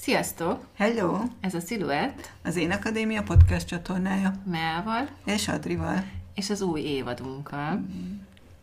[0.00, 0.66] Sziasztok!
[0.76, 1.22] Hello!
[1.40, 2.30] Ez a Sziluett.
[2.42, 4.32] Az Én Akadémia podcast csatornája.
[4.44, 5.08] Melval.
[5.24, 6.04] És Adrival.
[6.34, 7.84] És az új évadunkkal.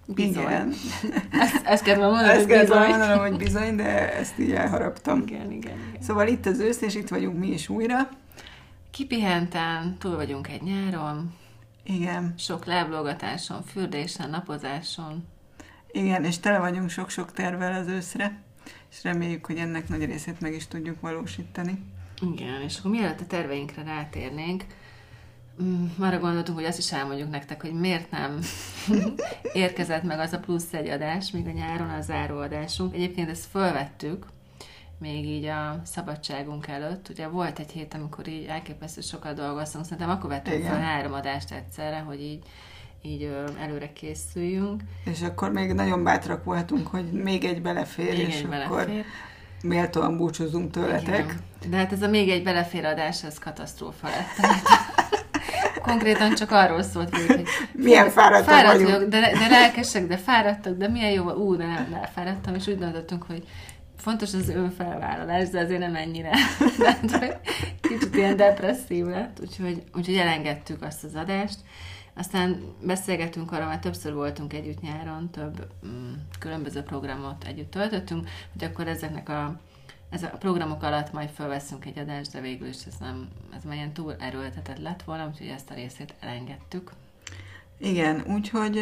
[0.05, 0.43] Bizony.
[0.43, 0.73] Igen.
[1.41, 2.89] Ezt, ezt kell mondanom, ezt hogy bizony.
[2.89, 5.21] mondanom, hogy bizony, de ezt így elharaptam.
[5.21, 6.01] Igen, igen, igen.
[6.01, 8.09] Szóval itt az ősz, és itt vagyunk mi is újra.
[8.91, 11.33] Kipihenten, túl vagyunk egy nyáron.
[11.83, 12.33] Igen.
[12.38, 15.27] Sok láblogatáson, fürdésen, napozáson.
[15.91, 18.45] Igen, és tele vagyunk sok-sok tervel az őszre
[18.91, 21.83] és reméljük, hogy ennek nagy részét meg is tudjuk valósítani.
[22.21, 24.66] Igen, és akkor mielőtt a terveinkre rátérnénk,
[25.62, 28.39] mm, arra gondoltunk, hogy azt is elmondjuk nektek, hogy miért nem
[29.53, 32.93] érkezett meg az a plusz egy adás, még a nyáron a záróadásunk.
[32.93, 34.26] Egyébként ezt fölvettük,
[34.99, 37.09] még így a szabadságunk előtt.
[37.09, 41.51] Ugye volt egy hét, amikor így elképesztő sokat dolgoztunk, szerintem akkor vettünk fel három adást
[41.51, 42.43] egyszerre, hogy így
[43.07, 44.81] így előre készüljünk.
[45.05, 49.05] És akkor még nagyon bátrak voltunk, hogy még egy belefér, még és egy akkor belefér.
[49.61, 51.23] méltóan búcsúzunk tőletek.
[51.23, 51.39] Igen.
[51.70, 54.48] De hát ez a még egy belefér adás, ez katasztrófa lett.
[55.82, 58.91] Konkrétan csak arról szólt, hogy milyen fáradtak fáradt vagyunk.
[58.91, 62.77] vagyok, de, de lelkesek, de fáradtak, de milyen jó, ú, de nem, elfáradtam, és úgy
[62.77, 63.43] döntöttünk, hogy
[63.98, 66.31] fontos az önfelvállalás, de azért nem ennyire.
[67.12, 67.41] De
[67.81, 71.57] kicsit ilyen depresszív lett, úgyhogy, úgyhogy elengedtük azt az adást.
[72.18, 78.63] Aztán beszélgetünk arra, mert többször voltunk együtt nyáron, több mm, különböző programot együtt töltöttünk, hogy
[78.63, 79.59] akkor ezeknek a,
[80.09, 83.75] ez a programok alatt majd felveszünk egy adást, de végül is ez nem, ez már
[83.75, 86.91] ilyen túl erőltetett lett volna, úgyhogy ezt a részét elengedtük.
[87.79, 88.79] Igen, úgyhogy,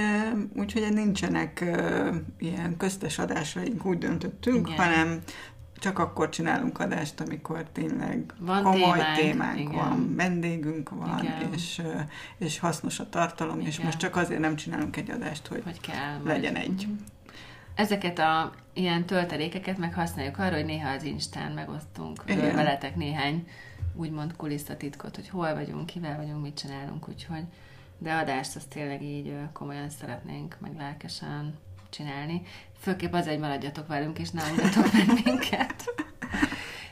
[0.53, 4.79] úgyhogy nincsenek uh, ilyen köztes adásaink, úgy döntöttünk, Igen.
[4.79, 5.21] hanem
[5.79, 9.71] csak akkor csinálunk adást, amikor tényleg van komoly témánk, témánk igen.
[9.71, 11.53] van, vendégünk van, igen.
[11.53, 11.81] és,
[12.37, 13.67] és hasznos a tartalom, igen.
[13.67, 16.61] és most csak azért nem csinálunk egy adást, hogy, hogy kell, legyen vagy.
[16.61, 16.87] egy.
[16.87, 16.97] Mhm.
[17.75, 22.55] Ezeket a ilyen töltelékeket meg használjuk arra, hogy néha az Instán megosztunk igen.
[22.55, 23.47] veletek néhány
[23.93, 27.43] úgymond kulisszatitkot, hogy hol vagyunk, kivel vagyunk, mit csinálunk, úgyhogy
[27.97, 31.57] de adást azt tényleg így komolyan szeretnénk, meg lelkesen
[31.95, 32.41] csinálni.
[32.79, 35.83] Főképp az egy maradjatok velünk, és ne unjatok meg minket.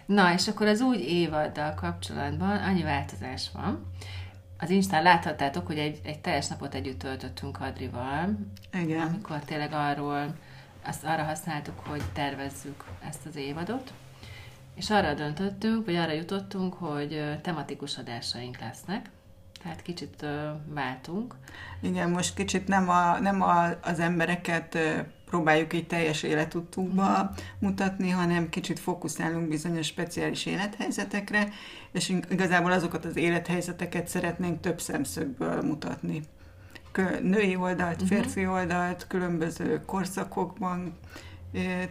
[0.05, 3.91] Na, és akkor az új évaddal kapcsolatban annyi változás van.
[4.57, 8.37] Az Instán láthattátok, hogy egy, egy teljes napot együtt töltöttünk Adrival,
[8.73, 9.07] Igen.
[9.07, 10.35] amikor tényleg arról,
[10.85, 13.93] azt arra használtuk, hogy tervezzük ezt az évadot,
[14.75, 19.09] és arra döntöttünk, vagy arra jutottunk, hogy tematikus adásaink lesznek,
[19.63, 20.29] tehát kicsit uh,
[20.73, 21.35] váltunk.
[21.81, 27.25] Igen, most kicsit nem, a, nem a, az embereket uh, próbáljuk egy teljes életutukba mm.
[27.59, 31.47] mutatni, hanem kicsit fókuszálunk bizonyos speciális élethelyzetekre,
[31.91, 36.21] és igazából azokat az élethelyzeteket szeretnénk több szemszögből mutatni.
[37.21, 38.07] Női oldalt, uh-huh.
[38.07, 40.97] férfi oldalt, különböző korszakokban,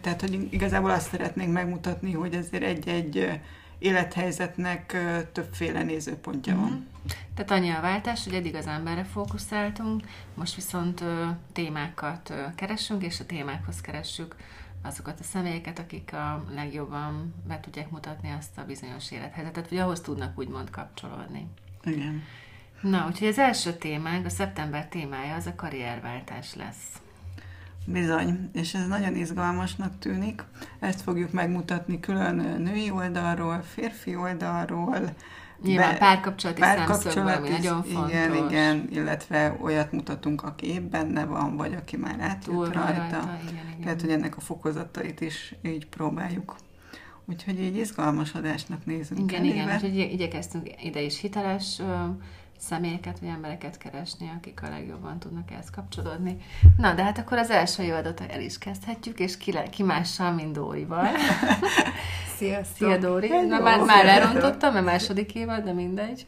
[0.01, 3.41] tehát hogy igazából azt szeretnénk megmutatni, hogy azért egy-egy
[3.83, 4.97] élethelyzetnek
[5.33, 6.71] többféle nézőpontja van.
[6.71, 6.91] Mm.
[7.35, 10.03] Tehát annyi a váltás, hogy eddig az emberre fókuszáltunk,
[10.35, 14.37] most viszont ö, témákat ö, keresünk, és a témákhoz keressük
[14.83, 20.01] azokat a személyeket, akik a legjobban be tudják mutatni azt a bizonyos élethelyzetet, vagy ahhoz
[20.01, 21.49] tudnak úgymond kapcsolódni.
[21.85, 22.23] Igen.
[22.81, 27.02] Na, úgyhogy az első témánk, a szeptember témája az a karrierváltás lesz.
[27.87, 30.45] Bizony, és ez nagyon izgalmasnak tűnik.
[30.81, 35.15] Ezt fogjuk megmutatni külön női oldalról, férfi oldalról,
[35.63, 38.11] Nyilván párkapcsolati párkapcsolat ami nagyon fontos.
[38.11, 42.81] Igen, igen, illetve olyat mutatunk, aki épp benne van, vagy aki már átjött rajta.
[42.81, 43.39] rajta.
[43.49, 43.81] Igen, igen.
[43.83, 46.57] Tehát, hogy ennek a fokozatait is így próbáljuk.
[47.25, 49.55] Úgyhogy így izgalmas adásnak nézünk Igen, elébe.
[49.55, 51.81] igen, úgyhogy igyekeztünk ide is hiteles
[52.69, 56.37] személyeket, vagy embereket keresni, akik a legjobban tudnak ehhez kapcsolódni.
[56.77, 60.33] Na, de hát akkor az első évadot el is kezdhetjük, és ki, le, ki mással,
[60.33, 61.09] mint Dórival.
[62.37, 62.89] Sziasztok!
[62.89, 63.29] Szia, Dóri!
[63.29, 66.25] Na, már, már lerontottam, a második évad, de mindegy.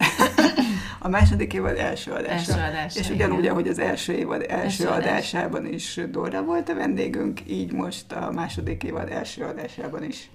[0.98, 2.32] A második évad első adása.
[2.32, 3.50] Első adása és ugyanúgy, igen.
[3.50, 5.74] ahogy az első évad első, első adásában adás.
[5.74, 10.30] is Dóra volt a vendégünk, így most a második évad első adásában is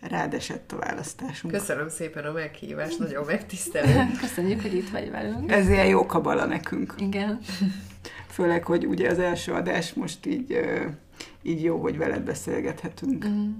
[0.00, 1.52] rád esett a választásunk.
[1.54, 4.06] Köszönöm szépen a meghívást, nagyon megtisztelő.
[4.20, 5.50] Köszönjük, hogy itt vagy velünk.
[5.50, 6.94] Ez ilyen jó kabala nekünk.
[6.98, 7.38] Igen.
[8.28, 10.60] Főleg, hogy ugye az első adás most így,
[11.42, 13.26] így jó, hogy veled beszélgethetünk.
[13.26, 13.50] Mm.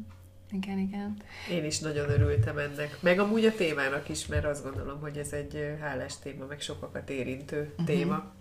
[0.51, 1.17] Igen, igen.
[1.51, 2.99] Én is nagyon örültem ennek.
[3.01, 7.11] Meg amúgy a témának is, mert azt gondolom, hogy ez egy hálás téma, meg sokakat
[7.11, 7.87] érintő uh-huh.
[7.87, 8.33] téma.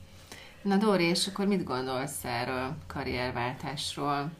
[0.61, 4.31] Na Dóri, és akkor mit gondolsz erről karrierváltásról?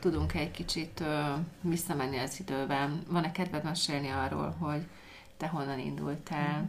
[0.00, 1.22] Tudunk egy kicsit ö,
[1.60, 3.02] visszamenni az időben.
[3.08, 4.82] Van-e kedved mesélni arról, hogy
[5.36, 6.68] te honnan indultál,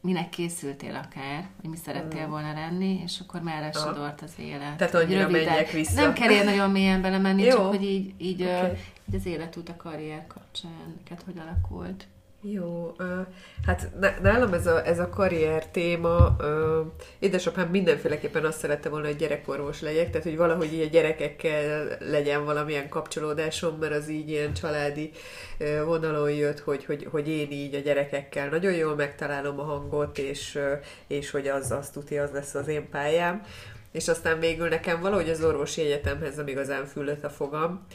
[0.00, 4.76] minek készültél akár, hogy mi szerettél volna lenni, és akkor már sodort az élet.
[4.76, 6.00] Tehát annyira menjek vissza.
[6.00, 7.50] Nem kell ilyen nagyon mélyen belemenni, Jó.
[7.50, 8.70] csak hogy így, így, okay.
[9.08, 12.06] így az életút a karrier kapcsán, neked hogy alakult.
[12.44, 12.94] Jó,
[13.66, 13.90] hát
[14.22, 16.36] nálam ez a, ez a karrier téma,
[17.18, 22.44] édesapám mindenféleképpen azt szerette volna, hogy gyerekorvos legyek, tehát hogy valahogy így a gyerekekkel legyen
[22.44, 25.10] valamilyen kapcsolódásom, mert az így ilyen családi
[25.84, 30.58] vonalon jött, hogy, hogy, hogy én így a gyerekekkel nagyon jól megtalálom a hangot, és,
[31.06, 33.42] és hogy az, az tudja, az lesz az én pályám.
[33.92, 37.86] És aztán végül nekem valahogy az orvosi egyetemhez nem igazán fülött a fogam,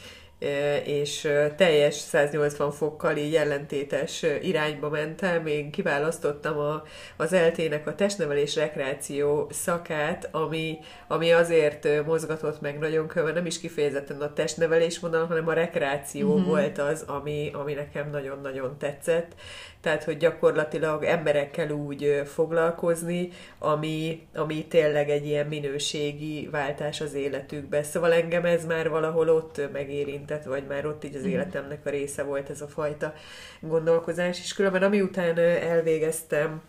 [0.84, 5.46] és teljes 180 fokkal így ellentétes irányba mentem.
[5.46, 6.82] Én kiválasztottam a,
[7.16, 13.60] az eltének a testnevelés rekreáció szakát, ami, ami azért mozgatott meg nagyon köve, nem is
[13.60, 16.46] kifejezetten a testnevelés vonal, hanem a rekreáció mm-hmm.
[16.46, 19.34] volt az, ami, ami nekem nagyon-nagyon tetszett
[19.80, 23.28] tehát hogy gyakorlatilag emberekkel úgy foglalkozni,
[23.58, 27.82] ami, ami tényleg egy ilyen minőségi váltás az életükbe.
[27.82, 31.28] Szóval engem ez már valahol ott megérintett, vagy már ott így az mm.
[31.28, 33.14] életemnek a része volt ez a fajta
[33.60, 36.62] gondolkozás, és különben ami után elvégeztem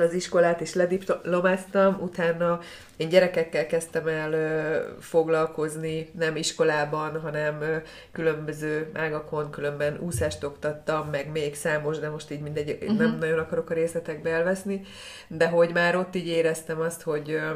[0.00, 2.60] az iskolát, és lediplomáztam, utána
[2.96, 7.76] én gyerekekkel kezdtem el ö, foglalkozni, nem iskolában, hanem ö,
[8.12, 12.98] különböző ágakon, különben úszást oktattam, meg még számos, de most így mindegy, uh-huh.
[12.98, 14.82] nem nagyon akarok a részletekbe elveszni,
[15.28, 17.50] de hogy már ott így éreztem azt, hogy ö,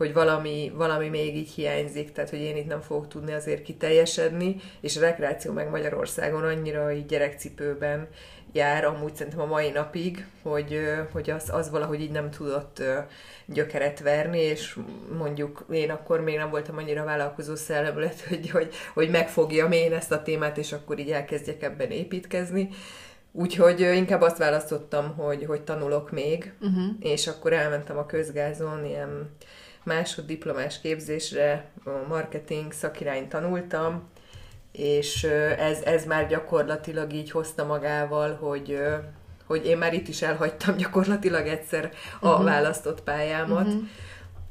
[0.00, 4.56] hogy valami, valami még így hiányzik, tehát hogy én itt nem fogok tudni azért kiteljesedni,
[4.80, 8.08] és a rekreáció meg Magyarországon annyira így gyerekcipőben
[8.52, 10.80] jár amúgy szerintem a mai napig, hogy,
[11.12, 12.82] hogy az, az valahogy így nem tudott
[13.46, 14.78] gyökeret verni, és
[15.18, 20.12] mondjuk én akkor még nem voltam annyira vállalkozó szellemület, hogy, hogy, hogy megfogjam én ezt
[20.12, 22.68] a témát, és akkor így elkezdjek ebben építkezni.
[23.32, 26.84] Úgyhogy inkább azt választottam, hogy, hogy tanulok még, uh-huh.
[27.00, 29.30] és akkor elmentem a közgázon, ilyen
[29.82, 31.70] másoddiplomás képzésre,
[32.08, 34.08] marketing szakirányt tanultam,
[34.72, 35.24] és
[35.58, 38.78] ez, ez már gyakorlatilag így hozta magával, hogy,
[39.46, 41.90] hogy én már itt is elhagytam gyakorlatilag egyszer
[42.20, 42.44] a uh-huh.
[42.44, 43.82] választott pályámat, uh-huh.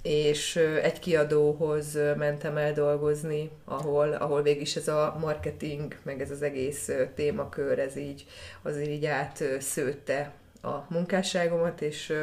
[0.01, 6.31] és egy kiadóhoz mentem el dolgozni, ahol, ahol végig is ez a marketing, meg ez
[6.31, 8.25] az egész témakör, ez így
[8.61, 10.31] azért így átszőtte
[10.61, 12.13] a munkásságomat, és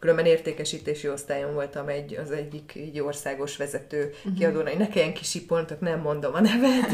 [0.00, 4.38] Különben értékesítési osztályon voltam egy, az egyik egy országos vezető uh-huh.
[4.38, 6.90] kiadónál, ne kelljen kisipoltok, nem mondom a nevet.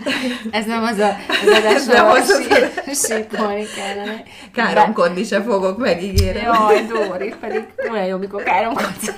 [0.50, 1.08] Ez nem az a,
[1.42, 4.22] az adás, nem az a sípolni kellene.
[4.52, 6.42] Káromkodni se fogok, megígérem.
[6.42, 9.12] Jaj, Dóri, pedig olyan jó, mikor káromkodsz.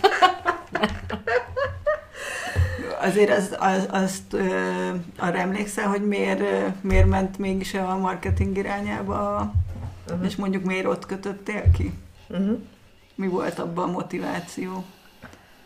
[3.01, 4.45] Azért az, az, azt ö,
[5.19, 6.43] arra emlékszel, hogy miért,
[6.81, 9.53] miért ment mégis a marketing irányába,
[10.09, 10.27] uh-huh.
[10.27, 11.93] és mondjuk miért ott kötöttél ki?
[12.29, 12.59] Uh-huh.
[13.15, 14.85] Mi volt abban a motiváció?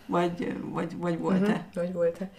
[0.06, 1.46] Vagy, vagy, vagy volt-e?
[1.46, 1.60] Uh-huh.
[1.74, 2.30] Vagy volt-e?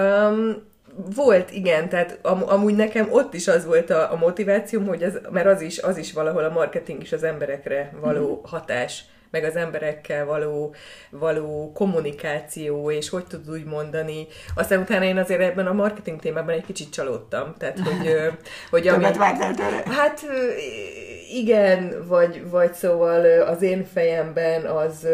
[0.00, 0.72] Um,
[1.14, 5.20] volt, igen, tehát am, amúgy nekem ott is az volt a, a motivációm, hogy az,
[5.30, 8.50] mert az is, az is valahol a marketing is az emberekre való uh-huh.
[8.50, 10.74] hatás meg az emberekkel való,
[11.10, 14.26] való kommunikáció, és hogy tud úgy mondani.
[14.54, 17.54] Aztán utána én azért ebben a marketing témában egy kicsit csalódtam.
[17.58, 18.16] Tehát, hogy...
[18.70, 19.82] hogy ami, tőle?
[19.86, 20.20] Hát
[21.34, 25.06] igen, vagy, vagy szóval az én fejemben az,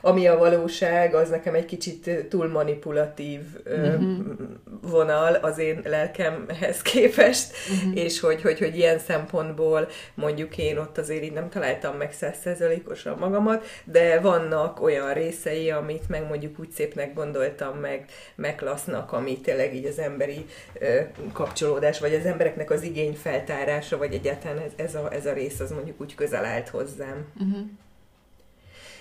[0.00, 4.16] ami a valóság, az nekem egy kicsit túl manipulatív uh-huh.
[4.82, 8.04] vonal az én lelkemhez képest, uh-huh.
[8.04, 13.16] és hogy, hogy, hogy ilyen szempontból mondjuk én ott azért így nem találtam meg százszerzalékosan
[13.18, 18.04] magamat, de vannak olyan részei, amit meg mondjuk úgy szépnek gondoltam, meg
[18.34, 20.46] meglasznak, ami tényleg így az emberi
[21.32, 25.70] kapcsolódás, vagy az embereknek az igényfeltárása, vagy egyáltalán ez, ez, a, ez a rész rész
[25.70, 27.26] az mondjuk úgy közel állt hozzám.
[27.34, 27.66] Uh-huh.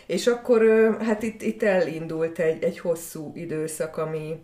[0.05, 0.62] És akkor
[1.01, 4.39] hát itt, itt elindult egy, egy hosszú időszak, ami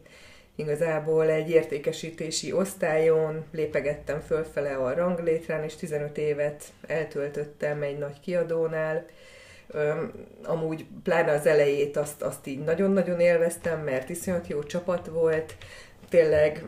[0.56, 9.06] igazából egy értékesítési osztályon lépegettem fölfele a ranglétrán, és 15 évet eltöltöttem egy nagy kiadónál.
[10.44, 15.56] Amúgy pláne az elejét azt, azt így nagyon-nagyon élveztem, mert iszonyat jó csapat volt,
[16.10, 16.64] tényleg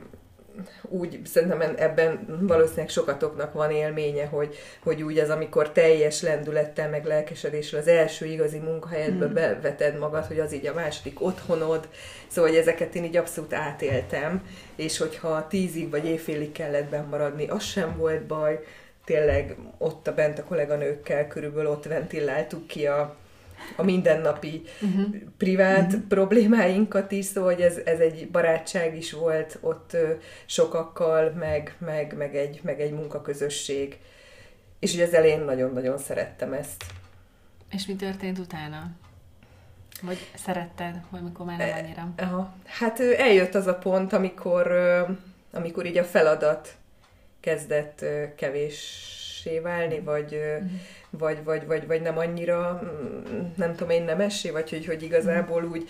[0.82, 7.06] úgy szerintem ebben valószínűleg sokatoknak van élménye, hogy, hogy úgy az, amikor teljes lendülettel, meg
[7.06, 9.34] lelkesedéssel az első igazi munkahelyedbe mm.
[9.34, 11.88] beveted magad, hogy az így a második otthonod,
[12.28, 14.44] szóval hogy ezeket én így abszolút átéltem,
[14.76, 18.60] és hogyha tízig vagy éjfélig kellett benn maradni, az sem volt baj,
[19.06, 23.16] tényleg ott a bent a kolléganőkkel körülbelül ott ventiláltuk ki a
[23.76, 25.16] a mindennapi uh-huh.
[25.38, 26.08] privát uh-huh.
[26.08, 29.98] problémáinkat is, szóval hogy ez, ez egy barátság is volt ott
[30.46, 34.00] sokakkal, meg, meg, meg, egy, meg egy munkaközösség.
[34.80, 36.84] És ugye az elején nagyon-nagyon szerettem ezt.
[37.72, 38.92] És mi történt utána?
[40.02, 42.14] Vagy szeretted, vagy mikor már nem e, annyira?
[42.18, 42.54] Aha.
[42.66, 44.72] Hát eljött az a pont, amikor,
[45.52, 46.76] amikor így a feladat
[47.40, 48.06] kezdett
[48.36, 50.76] kevéssé válni, vagy, mm.
[51.18, 55.04] Vagy, vagy, vagy, vagy nem annyira, mm, nem tudom én, nem essé, vagy hogy, hogy
[55.04, 55.90] igazából úgy,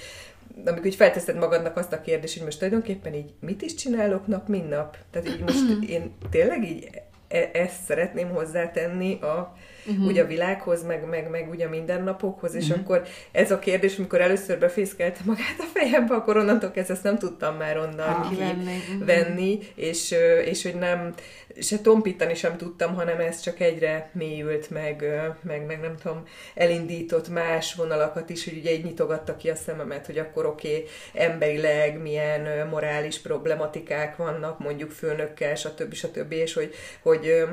[0.66, 4.48] amikor így felteszed magadnak azt a kérdést, hogy most tulajdonképpen így mit is csinálok nap,
[4.48, 4.98] mint nap?
[5.12, 6.90] Tehát így most én tényleg így
[7.28, 10.06] e- ezt szeretném hozzátenni a, uh-huh.
[10.06, 12.80] ugye a világhoz, meg, meg, meg ugye a mindennapokhoz, és uh-huh.
[12.80, 17.18] akkor ez a kérdés, amikor először befészkelte magát a fejembe, akkor onnantól kezdve ezt nem
[17.18, 19.68] tudtam már onnan kivenni, uh-huh.
[19.76, 21.14] és, és hogy nem,
[21.62, 25.06] se tompítani sem tudtam, hanem ez csak egyre mélyült, meg,
[25.42, 26.24] meg, meg nem tudom,
[26.56, 30.86] elindított más vonalakat is, hogy ugye így nyitogatta ki a szememet, hogy akkor oké, okay,
[31.14, 35.94] emberileg milyen morális problematikák vannak, mondjuk főnökkel, stb.
[35.94, 36.32] stb.
[36.32, 37.44] és hogy, hogy,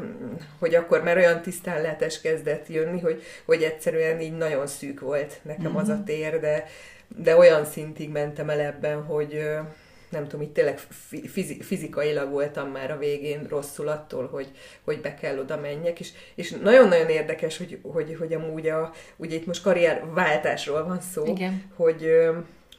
[0.58, 1.42] hogy akkor már olyan
[2.20, 5.76] kezdett jönni, hogy, hogy egyszerűen így nagyon szűk volt nekem mm-hmm.
[5.76, 6.04] az a mhm.
[6.04, 6.66] tér, de,
[7.16, 9.42] de olyan szintig mentem el ebben, hogy
[10.10, 10.78] nem tudom, itt tényleg
[11.60, 14.50] fizikailag voltam már a végén rosszul attól, hogy,
[14.84, 19.34] hogy be kell oda menjek, és, és nagyon-nagyon érdekes, hogy, hogy, hogy amúgy a, ugye
[19.34, 21.62] itt most karrierváltásról van szó, Igen.
[21.76, 22.10] hogy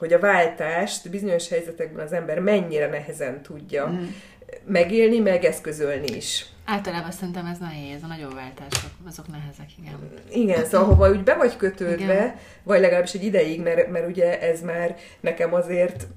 [0.01, 4.03] hogy a váltást bizonyos helyzetekben az ember mennyire nehezen tudja mm.
[4.65, 6.45] Megélni, meg eszközölni is.
[6.65, 9.93] Általában szerintem ez nehéz, a nagyobb váltások, azok nehezek, igen.
[10.31, 12.35] Igen, szóval hova úgy be vagy kötődve, igen.
[12.63, 16.07] vagy legalábbis egy ideig, mert, mert ugye ez már nekem azért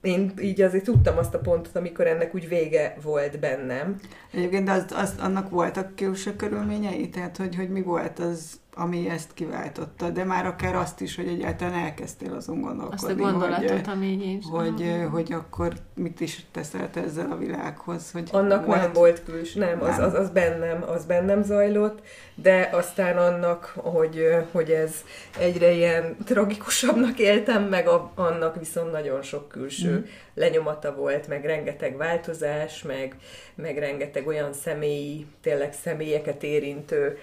[0.00, 4.00] én így azért tudtam azt a pontot, amikor ennek úgy vége volt bennem.
[4.32, 7.08] Egyébként az, az, annak voltak külső körülményei?
[7.08, 11.26] Tehát, hogy, hogy mi volt az, ami ezt kiváltotta, de már akár azt is, hogy
[11.26, 12.94] egyáltalán elkezdtél azon gondolkodni.
[12.94, 15.12] Azt a gondolatot, hogy, ami így Hogy, uh-huh.
[15.12, 18.10] hogy akkor mit is teszel ezzel a világhoz.
[18.10, 18.80] Hogy annak volt...
[18.80, 19.88] nem volt küls, nem, nem.
[19.88, 22.00] Az, az, az, bennem, az bennem zajlott,
[22.34, 24.94] de aztán annak, hogy, hogy ez
[25.38, 30.06] egyre ilyen tragikusabbnak éltem, meg a, annak viszont nagyon sok külső uh-huh.
[30.34, 33.16] lenyomata volt, meg rengeteg változás, meg,
[33.54, 37.18] meg rengeteg olyan személyi, tényleg személyeket érintő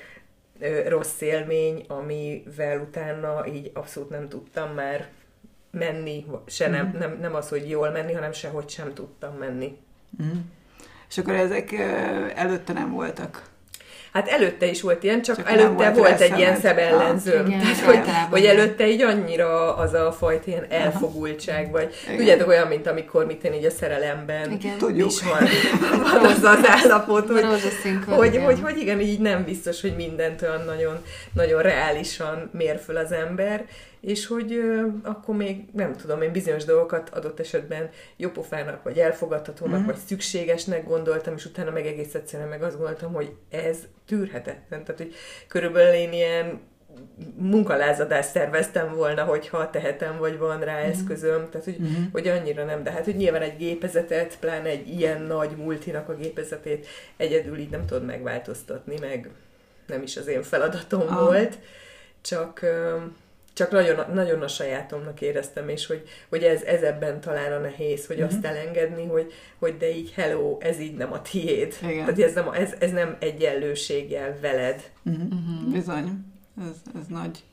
[0.88, 5.10] rossz élmény, amivel utána így abszolút nem tudtam már
[5.72, 7.00] menni, se nem, mm.
[7.00, 9.78] nem, nem az, hogy jól menni, hanem sehogy sem tudtam menni.
[10.24, 10.40] Mm.
[11.10, 11.72] És akkor ezek
[12.36, 13.50] előtte nem voltak
[14.14, 17.46] Hát előtte is volt ilyen, csak, csak előtte volt, volt egy ilyen szebb ellenzőm.
[17.46, 18.00] Ah, Tehát, hogy,
[18.30, 22.18] hogy előtte így annyira az a fajta ilyen elfogultság, vagy igen.
[22.18, 24.78] tudjátok olyan, mint amikor mit én így a szerelemben igen.
[24.78, 25.12] Tudjuk.
[25.12, 25.48] is van,
[26.02, 27.46] van az az állapot, hogy,
[28.06, 30.98] hogy, hogy, hogy, hogy igen, így nem biztos, hogy mindent olyan nagyon,
[31.34, 33.66] nagyon reálisan mér föl az ember,
[34.00, 39.82] és hogy ö, akkor még nem tudom, én bizonyos dolgokat adott esetben jópofának, vagy elfogadhatónak,
[39.82, 39.86] mm.
[39.86, 44.84] vagy szükségesnek gondoltam, és utána meg egész egyszerűen meg azt gondoltam, hogy ez tűrhetetlen.
[44.84, 45.14] Tehát, hogy
[45.48, 46.60] körülbelül én ilyen
[47.38, 50.90] munkalázadást szerveztem volna, hogyha tehetem, vagy van rá mm.
[50.90, 52.04] eszközöm, tehát hogy, mm.
[52.12, 56.16] hogy annyira nem, de hát hogy nyilván egy gépezetet, pláne egy ilyen nagy multinak a
[56.16, 56.88] gépezetét
[57.18, 59.30] egyedül így nem tudod megváltoztatni, meg
[59.88, 61.24] nem is az én feladatom ah.
[61.24, 61.58] volt,
[62.22, 62.66] csak
[63.58, 68.08] csak nagyon, nagyon a sajátomnak éreztem, és hogy, hogy ez, ez ebben talán a nehéz,
[68.08, 68.34] hogy uh-huh.
[68.34, 71.76] azt elengedni, hogy, hogy de így hello, ez így nem a tiéd.
[71.82, 72.06] Igen.
[72.06, 74.92] Tehát ez nem, ez, ez nem egyenlőséggel veled.
[75.04, 75.72] Uh-huh.
[75.72, 76.26] Bizony.
[76.60, 77.44] Ez, ez nagy,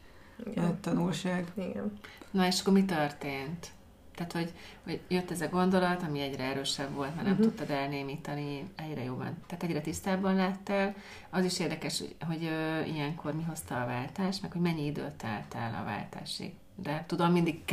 [0.46, 0.64] Igen.
[0.64, 1.44] nagy tanulság.
[1.54, 1.92] Igen.
[2.30, 3.68] Na és akkor mi történt?
[4.14, 4.52] Tehát, hogy,
[4.84, 7.46] hogy jött ez a gondolat, ami egyre erősebb volt, mert nem uh-huh.
[7.46, 9.36] tudtad elnémítani egyre jobban.
[9.46, 10.94] Tehát egyre tisztábban láttál.
[11.30, 15.78] Az is érdekes, hogy, ö, ilyenkor mi hozta a váltást, meg hogy mennyi időt el
[15.80, 16.52] a váltásig.
[16.76, 17.64] De tudom, mindig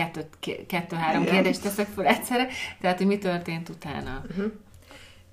[0.68, 2.48] kettő-három kérdést teszek fel egyszerre,
[2.80, 4.24] tehát, hogy mi történt utána.
[4.30, 4.52] Uh-huh.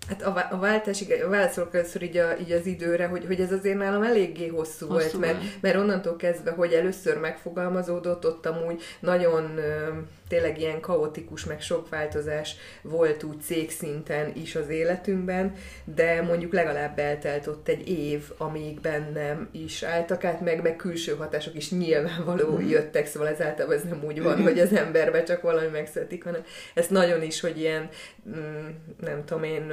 [0.09, 3.53] Hát a, a váltás, a válaszolok először így, a, így az időre, hogy, hogy ez
[3.53, 8.83] azért nálam eléggé hosszú, hosszú volt, mert, mert onnantól kezdve, hogy először megfogalmazódott, ott amúgy
[9.01, 9.61] nagyon
[10.29, 15.55] tényleg ilyen kaotikus, meg sok változás volt úgy cégszinten is az életünkben,
[15.85, 21.15] de mondjuk legalább eltelt ott egy év, amíg bennem is álltak át, meg, meg külső
[21.17, 22.69] hatások is nyilvánvaló mm.
[22.69, 26.45] jöttek, szóval ez általában ez nem úgy van, hogy az emberbe csak valami megszületik, hanem
[26.75, 27.89] ez nagyon is, hogy ilyen,
[28.29, 28.67] mm,
[29.01, 29.73] nem tudom én,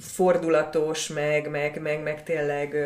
[0.00, 2.76] fordulatos, meg, meg, meg, meg tényleg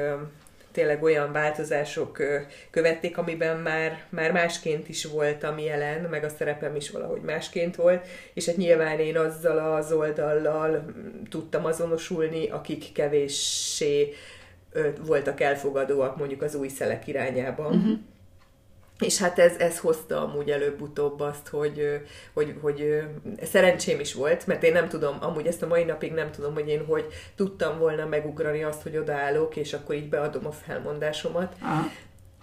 [0.73, 2.23] tényleg olyan változások
[2.71, 8.07] követték, amiben már, már másként is voltam jelen, meg a szerepem is valahogy másként volt,
[8.35, 10.85] és hát nyilván én azzal az oldallal
[11.31, 14.15] tudtam azonosulni, akik kevéssé
[15.07, 17.77] voltak elfogadóak mondjuk az új szelek irányában.
[17.77, 17.99] Uh-huh.
[19.03, 22.01] És hát ez, ez hozta amúgy előbb-utóbb azt, hogy,
[22.33, 23.03] hogy, hogy
[23.43, 26.69] szerencsém is volt, mert én nem tudom, amúgy ezt a mai napig nem tudom, hogy
[26.69, 27.07] én hogy
[27.37, 31.55] tudtam volna megugrani azt, hogy odaállok, és akkor így beadom a felmondásomat.
[31.61, 31.89] Aha.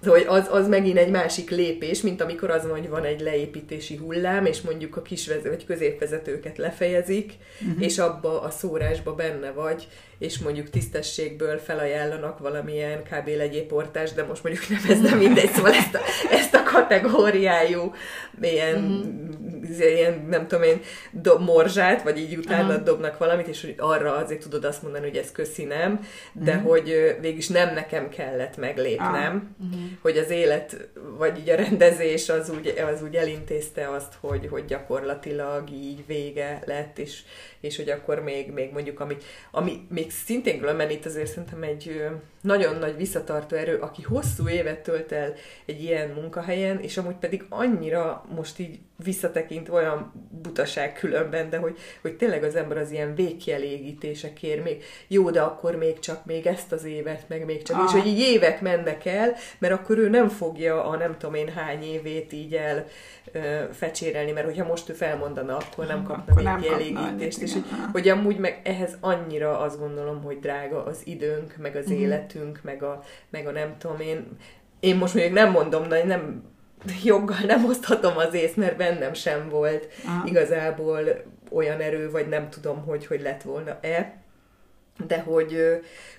[0.05, 3.95] Hogy az, az megint egy másik lépés, mint amikor az van, hogy van egy leépítési
[3.95, 7.83] hullám, és mondjuk a kisvezető vagy középvezetőket lefejezik, uh-huh.
[7.83, 9.87] és abba a szórásba benne vagy,
[10.17, 13.27] és mondjuk tisztességből felajánlanak valamilyen kb.
[13.27, 15.99] legyéportást, de most mondjuk nem ez nem mindegy, szóval ezt a,
[16.31, 17.93] ezt a kategóriájú
[18.41, 19.91] ilyen, uh-huh.
[19.91, 22.83] ilyen nem tudom én, dob, morzsát, vagy így utána uh-huh.
[22.83, 25.99] dobnak valamit, és hogy arra azért tudod azt mondani, hogy ez köszi nem,
[26.33, 26.69] de uh-huh.
[26.69, 29.79] hogy végülis nem nekem kellett meglépnem, uh-huh.
[30.01, 34.65] hogy az élet, vagy így a rendezés az úgy, az úgy elintézte azt, hogy, hogy
[34.65, 37.21] gyakorlatilag így vége lett, és,
[37.59, 39.17] és hogy akkor még, még mondjuk, ami,
[39.51, 42.01] ami még szintén különben itt azért szerintem egy
[42.41, 45.33] nagyon nagy visszatartó erő, aki hosszú évet tölt el
[45.65, 51.77] egy ilyen munkahelyen, és amúgy pedig annyira most így visszatekint olyan butaság különben, de hogy,
[52.01, 56.71] hogy tényleg az ember az ilyen végkielégítésekért még jó, de akkor még csak még ezt
[56.71, 57.83] az évet, meg még csak, ah.
[57.85, 61.49] és hogy így évek mennek el, mert akkor ő nem fogja a nem tudom én
[61.49, 62.85] hány évét így el
[63.71, 68.07] fecsérelni, mert hogyha most ő felmondana, akkor nem kapna akkor még kielégítést, és hogy, hogy
[68.07, 71.99] amúgy meg ehhez annyira azt gondolom, hogy drága az időnk, meg az uh-huh.
[71.99, 74.27] életünk, meg a, meg a nem tudom én,
[74.79, 76.43] én most mondjuk nem mondom, de nem
[77.03, 80.27] joggal nem oszthatom az ész, mert bennem sem volt Aha.
[80.27, 80.99] igazából
[81.51, 84.17] olyan erő, vagy nem tudom, hogy hogy lett volna-e
[85.07, 85.55] de hogy,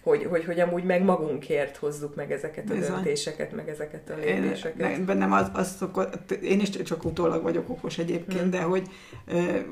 [0.02, 2.94] hogy, hogy, hogy amúgy meg magunkért hozzuk meg ezeket a Bizony.
[2.94, 4.90] döntéseket, meg ezeket a lépéseket.
[4.90, 8.50] Én, bennem az, az szokott, én is csak utólag vagyok okos egyébként, hmm.
[8.50, 8.82] de hogy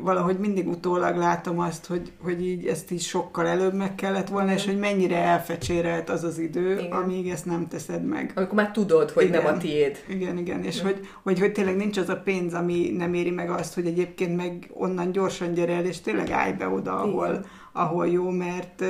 [0.01, 4.47] valahogy mindig utólag látom azt, hogy, hogy így ezt is sokkal előbb meg kellett volna,
[4.47, 4.57] hmm.
[4.57, 6.93] és hogy mennyire elfecsérelt az az idő, igen.
[6.93, 8.33] amíg ezt nem teszed meg.
[8.35, 9.43] Amikor már tudod, hogy igen.
[9.43, 10.05] nem a tiéd.
[10.09, 10.91] Igen, igen, és hmm.
[10.91, 14.37] hogy, hogy, hogy tényleg nincs az a pénz, ami nem éri meg azt, hogy egyébként
[14.37, 17.47] meg onnan gyorsan gyere el, és tényleg állj be oda, ahol, igen
[17.79, 18.85] ahol jó, mert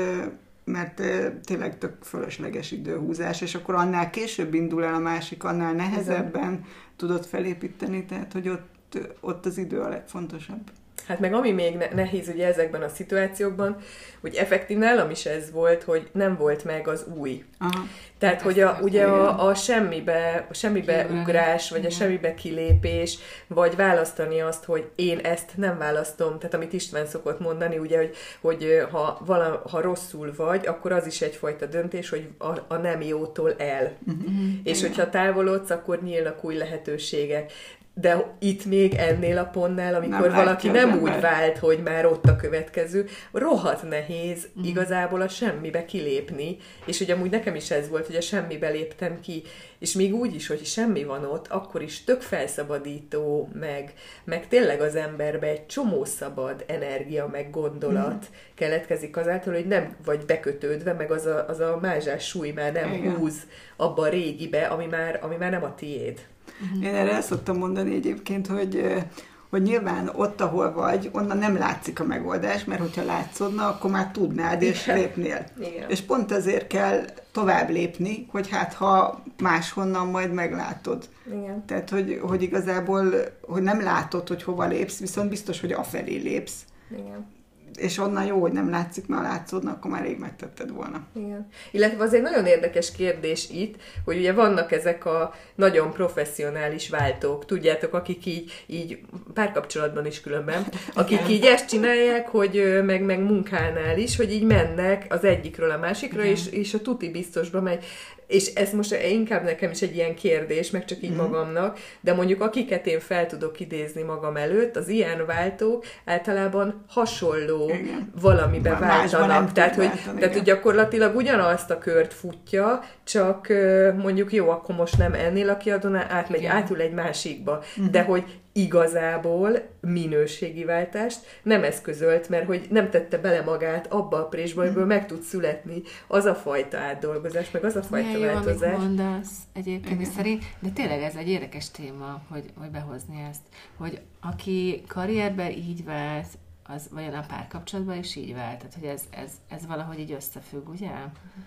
[0.64, 1.02] mert
[1.42, 6.64] tényleg tök fölösleges időhúzás, és akkor annál később indul el a másik, annál nehezebben
[6.96, 10.70] tudod felépíteni, tehát hogy ott, ott az idő a legfontosabb.
[11.06, 13.76] Hát meg ami még nehéz ugye ezekben a szituációkban,
[14.20, 17.44] hogy effektív nálam is ez volt, hogy nem volt meg az új.
[17.58, 17.84] Aha.
[18.18, 23.76] Tehát, hogy a, ugye a, a semmibe, a semmibe ugrás, vagy a semmibe kilépés, vagy
[23.76, 28.86] választani azt, hogy én ezt nem választom, tehát amit István szokott mondani, ugye, hogy, hogy
[28.90, 33.54] ha, vala, ha rosszul vagy, akkor az is egyfajta döntés, hogy a, a nem jótól
[33.58, 33.92] el.
[34.06, 34.32] Uh-huh.
[34.64, 37.52] És hogyha távolodsz, akkor nyílnak új lehetőségek
[38.00, 42.24] de itt még ennél a pontnál, amikor nem valaki nem úgy vált, hogy már ott
[42.24, 44.62] a következő, rohadt nehéz mm.
[44.62, 49.20] igazából a semmibe kilépni, és ugye amúgy nekem is ez volt, hogy a semmibe léptem
[49.20, 49.42] ki,
[49.78, 53.92] és még úgy is, hogy semmi van ott, akkor is tök felszabadító, meg,
[54.24, 58.34] meg tényleg az emberbe egy csomó szabad energia, meg gondolat mm.
[58.54, 62.92] keletkezik azáltal, hogy nem vagy bekötődve, meg az a, az a mázsás súly már nem
[62.92, 63.14] Igen.
[63.14, 66.26] húz abba a régibe, ami már, ami már nem a tiéd.
[66.62, 66.84] Uh-huh.
[66.84, 69.02] Én erre el szoktam mondani egyébként, hogy
[69.50, 74.10] hogy nyilván ott, ahol vagy, onnan nem látszik a megoldás, mert hogyha látszódna, akkor már
[74.10, 74.98] tudnád és Igen.
[74.98, 75.44] lépnél.
[75.60, 75.90] Igen.
[75.90, 81.08] És pont ezért kell tovább lépni, hogy hát ha máshonnan majd meglátod.
[81.26, 81.64] Igen.
[81.66, 86.64] Tehát, hogy, hogy igazából, hogy nem látod, hogy hova lépsz, viszont biztos, hogy afelé lépsz.
[86.90, 87.36] Igen
[87.76, 91.06] és onnan jó, hogy nem látszik, mert látszódna, akkor már rég megtetted volna.
[91.14, 91.48] Igen.
[91.70, 97.44] Illetve az egy nagyon érdekes kérdés itt, hogy ugye vannak ezek a nagyon professzionális váltók,
[97.44, 99.00] tudjátok, akik így, így
[99.34, 101.30] párkapcsolatban is különben, akik Igen.
[101.30, 106.24] így ezt csinálják, hogy meg, meg munkánál is, hogy így mennek az egyikről a másikra,
[106.24, 107.84] és, és a tuti biztosba megy
[108.28, 111.16] és ez most inkább nekem is egy ilyen kérdés, meg csak így mm.
[111.16, 117.68] magamnak, de mondjuk akiket én fel tudok idézni magam előtt, az ilyen váltók általában hasonló
[117.68, 118.12] igen.
[118.20, 119.52] valamibe Már váltanak.
[119.52, 123.52] Tehát hogy, váltani, tehát, hogy gyakorlatilag ugyanazt a kört futja, csak
[123.96, 126.56] mondjuk jó, akkor most nem ennél a kiadónál, átmegy, igen.
[126.56, 127.62] átül egy másikba.
[127.80, 127.90] Mm.
[127.90, 128.24] De hogy
[128.58, 134.86] igazából minőségi váltást nem eszközölt, mert hogy nem tette bele magát abba a présbe, amiből
[134.86, 138.72] meg tud születni az a fajta átdolgozás, meg az a fajta Milyen változás.
[138.72, 143.42] Jó, mondasz egyébként is szerint, de tényleg ez egy érdekes téma, hogy, hogy behozni ezt,
[143.76, 146.28] hogy aki karrierben így vált,
[146.70, 148.58] az vajon a párkapcsolatban is így vált?
[148.58, 150.90] Tehát, hogy ez, ez, ez valahogy így összefügg, ugye?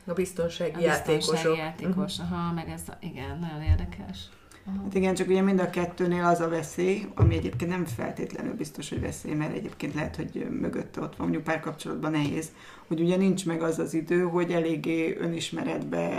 [0.06, 1.58] A biztonsági, a biztonsági játékosok.
[1.58, 2.38] játékos, uh-huh.
[2.38, 4.30] aha, meg ez, igen, nagyon érdekes.
[4.66, 8.90] Hát igen, csak ugye mind a kettőnél az a veszély, ami egyébként nem feltétlenül biztos,
[8.90, 12.52] hogy veszély, mert egyébként lehet, hogy mögötte ott van, mondjuk párkapcsolatban nehéz,
[12.88, 16.10] hogy ugye nincs meg az az idő, hogy eléggé önismeretbe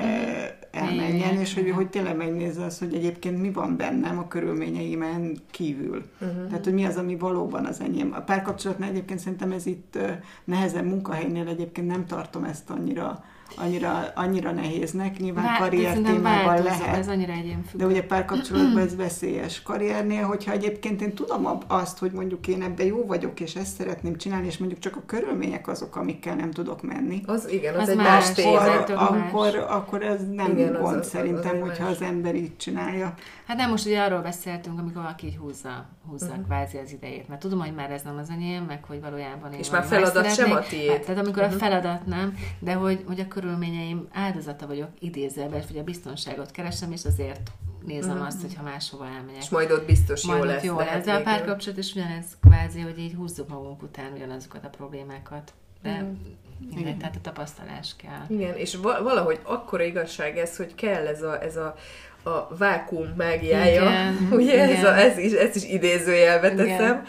[0.70, 1.40] elmenjen, igen.
[1.40, 6.02] és hogy, hogy tényleg megnézze azt, hogy egyébként mi van bennem a körülményeimen kívül.
[6.20, 6.46] Uh-huh.
[6.46, 8.12] Tehát, hogy mi az, ami valóban az enyém.
[8.12, 9.98] A párkapcsolatnál egyébként szerintem ez itt
[10.44, 13.24] nehezen munkahelynél egyébként nem tartom ezt annyira
[13.56, 16.96] annyira, annyira nehéznek, nyilván Vá- karrier témában változó, lehet.
[16.96, 17.78] Ez annyira egyénfüggő.
[17.84, 22.62] De ugye párkapcsolatban ez veszélyes karriernél, hogyha egyébként én tudom ab- azt, hogy mondjuk én
[22.62, 26.50] ebben jó vagyok, és ezt szeretném csinálni, és mondjuk csak a körülmények azok, amikkel nem
[26.50, 28.58] tudok menni, Az igen, az, Az egy más más téma.
[28.58, 31.92] akkor, akkor, akkor ez nem Igen, az- gond az- az- szerintem, az egy hogyha más.
[31.92, 33.14] az ember így csinálja.
[33.46, 36.34] Hát nem, most ugye arról beszéltünk, amikor valaki így húzza, húzza Mhm.
[36.34, 36.46] uh-huh.
[36.46, 37.28] kvázi az idejét.
[37.28, 40.34] Mert tudom, hogy már ez nem az enyém, meg hogy valójában én És már feladat
[40.34, 40.90] sem a tiéd.
[40.90, 41.54] Hát, tehát amikor Mhm.
[41.54, 46.50] a feladat nem, de hogy, hogy a körülményeim áldozata vagyok idézőben, és hogy a biztonságot
[46.50, 47.50] keresem, és azért
[47.86, 48.10] nézem Mhm.
[48.10, 48.26] uh-huh.
[48.26, 49.42] azt, hogy ha máshova elmegyek.
[49.42, 50.62] És majd ott biztos majd jó ott lesz.
[50.64, 50.88] jó lesz.
[50.88, 55.52] hát De a párkapcsolat is ugyanez kvázi, hogy így húzzuk magunk után ugyanazokat a problémákat.
[55.82, 56.04] De Mhm.
[56.60, 56.98] mindegy, Igen.
[56.98, 58.36] tehát a tapasztalás kell.
[58.36, 61.74] Igen, és va- valahogy akkora igazság ez, hogy kell ez a, ez a,
[62.22, 63.82] a vákum mágiája.
[63.82, 64.84] Igen, Ugye ez, igen.
[64.84, 66.56] a, ez, is, ez is idézőjelbe Igen.
[66.66, 66.96] teszem.
[66.96, 67.06] Ö,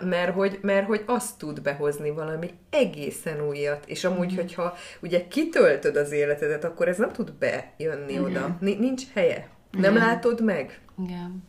[0.00, 4.40] Mert hogy, mert hogy azt tud behozni valami egészen újat, és amúgy, Mhm.
[4.40, 8.56] hogyha ugye kitöltöd az életedet, akkor ez nem tud bejönni oda.
[8.60, 9.48] Ni- Nincs helye.
[9.70, 10.06] Nem Igen.
[10.06, 10.80] látod meg.
[11.06, 11.42] Igen.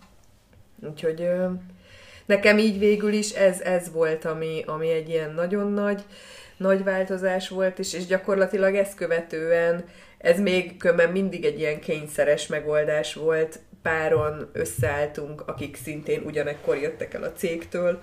[0.89, 1.28] Úgyhogy
[2.25, 6.01] nekem így végül is ez, ez volt, ami, ami egy ilyen nagyon nagy,
[6.58, 9.84] nagy változás volt, és, és gyakorlatilag ezt követően
[10.17, 13.60] ez még különben mindig egy ilyen kényszeres megoldás volt.
[13.86, 18.02] Páron összeálltunk, akik szintén ugyanekkor jöttek el a cégtől,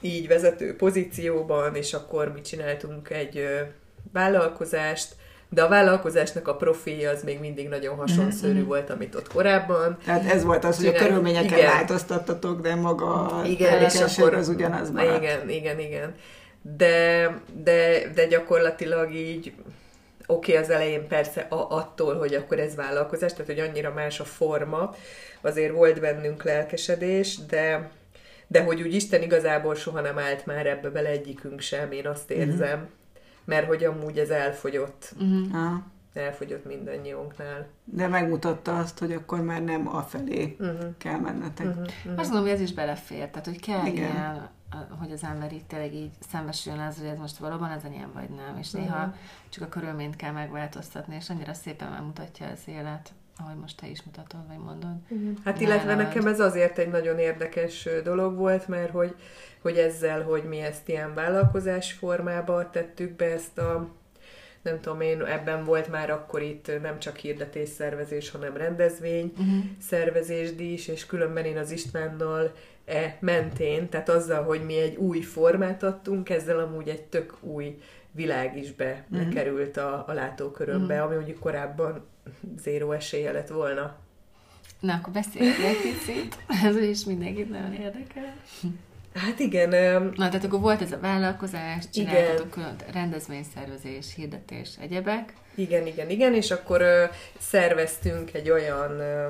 [0.00, 3.48] így vezető pozícióban, és akkor mi csináltunk egy
[4.12, 5.14] vállalkozást,
[5.48, 9.98] de a vállalkozásnak a profilja az még mindig nagyon hasonszörű volt, amit ott korábban.
[10.04, 11.70] Tehát ez volt az, hogy a Csinál- körülményeken igen.
[11.70, 14.34] változtattatok, de maga a Igen, és akkor...
[14.34, 15.22] az ugyanaz maradt.
[15.22, 16.14] Igen, igen, igen.
[16.76, 17.26] De,
[17.62, 19.52] de, de gyakorlatilag így
[20.30, 24.20] oké, okay, az elején persze a, attól, hogy akkor ez vállalkozás, tehát hogy annyira más
[24.20, 24.94] a forma,
[25.40, 27.90] azért volt bennünk lelkesedés, de,
[28.46, 32.30] de hogy úgy Isten igazából soha nem állt már ebbe bele egyikünk sem, én azt
[32.30, 32.88] érzem, mm-hmm.
[33.44, 35.52] mert hogy amúgy ez elfogyott, Uh-huh.
[35.52, 35.82] Ha.
[36.14, 37.66] Elfogyott mindannyiunknál.
[37.84, 40.78] De megmutatta azt, hogy akkor már nem afelé Uh-huh.
[40.98, 41.66] kell mennetek.
[41.66, 41.84] Uh-huh.
[42.04, 44.10] Azt gondolom, hogy ez is belefér, tehát hogy kell Igen.
[44.12, 47.84] Ilyen, a- hogy az ember így tényleg így szembesüljön az, hogy ez most valóban az
[47.84, 49.14] enyém vagy nem, és néha Mhm.
[49.48, 54.02] csak a körülményt kell megváltoztatni, és annyira szépen megmutatja az élet, ahogy most te is
[54.02, 54.94] mutatod, vagy mondod.
[55.44, 59.14] Hát Ne, illetve ne, nekem ez azért egy nagyon érdekes dolog volt, mert hogy,
[59.62, 63.88] hogy ezzel, hogy mi ezt ilyen vállalkozás formába tettük be, ezt a
[64.62, 69.64] nem tudom én, ebben volt már akkor itt nem csak hirdetésszervezés, hanem rendezvény, Uh-huh.
[69.80, 72.52] szervezés is, és különben én az Istvánnal
[72.84, 77.78] e mentén, tehát azzal, hogy mi egy új formát adtunk, ezzel amúgy egy tök új
[78.12, 79.22] világ is be, Mhm.
[79.24, 81.04] bekerült a, a látókörömbe, Mhm.
[81.04, 82.06] ami mondjuk korábban
[82.58, 83.96] zéró esélye lett volna.
[84.80, 88.34] Na, akkor beszéljünk egy picit, ez is mindenkit nagyon érdekel.
[89.14, 89.68] Hát igen,
[90.16, 92.08] Na, tehát akkor volt ez a vállalkozás, Igen.
[92.08, 95.32] csináltatok külön rendezvényszervezés, hirdetés, egyebek.
[95.54, 97.04] Igen, igen, igen, és akkor ö,
[97.38, 99.28] szerveztünk egy olyan ö,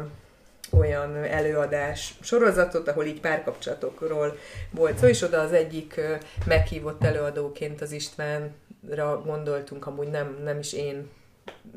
[0.78, 4.38] olyan előadás sorozatot, ahol így párkapcsolatokról
[4.70, 6.14] volt szó, és oda az egyik ö,
[6.46, 11.08] meghívott előadóként az Istvánra gondoltunk, amúgy nem, nem is én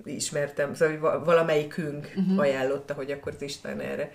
[0.05, 2.39] ismertem, szóval valamelyikünk uh-huh.
[2.39, 4.11] ajánlotta, hogy akkor az István erre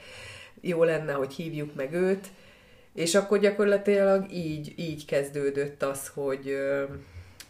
[0.61, 2.27] jó lenne, hogy hívjuk meg őt,
[2.99, 6.57] és akkor gyakorlatilag így, így kezdődött az, hogy,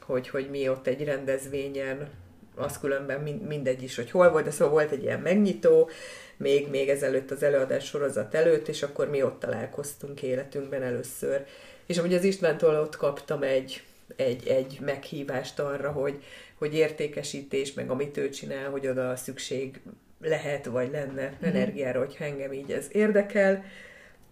[0.00, 2.08] hogy, hogy mi ott egy rendezvényen,
[2.54, 5.90] az különben mind, mindegy is, hogy hol volt, de szóval volt egy ilyen megnyitó,
[6.36, 11.44] még, még ezelőtt az előadás sorozat előtt, és akkor mi ott találkoztunk életünkben először.
[11.86, 13.82] És amúgy az Istvántól ott kaptam egy,
[14.16, 16.22] egy, egy meghívást arra, hogy,
[16.54, 19.80] hogy értékesítés, meg amit ő csinál, hogy oda szükség
[20.20, 23.64] lehet, vagy lenne energiára, hogyha engem így ez érdekel.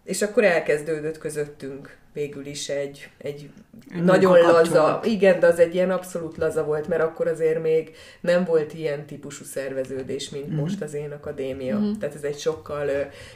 [0.07, 3.49] És akkor elkezdődött közöttünk végül is egy, egy
[3.89, 7.95] Egy nagyon laza, igen, de az egy ilyen abszolút laza volt, mert akkor azért még
[8.21, 10.59] nem volt ilyen típusú szerveződés, mint Mhm.
[10.59, 11.77] most az én akadémia.
[11.79, 11.91] Mhm.
[11.99, 12.89] Tehát ez egy sokkal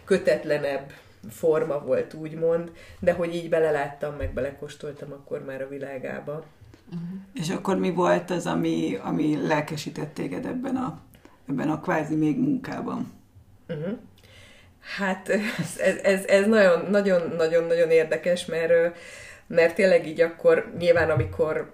[0.05, 0.91] kötetlenebb
[1.29, 6.43] forma volt, úgymond, de hogy így beleláttam, meg belekóstoltam akkor már a világába.
[6.87, 7.19] Uh-huh.
[7.33, 10.99] És akkor mi volt az, ami, ami lelkesített téged ebben a,
[11.49, 13.11] ebben a kvázi még munkában?
[13.69, 13.97] Uh-huh.
[14.81, 18.97] Hát ez, ez, ez nagyon, nagyon, nagyon, nagyon érdekes, mert,
[19.47, 21.69] mert tényleg így akkor nyilván, amikor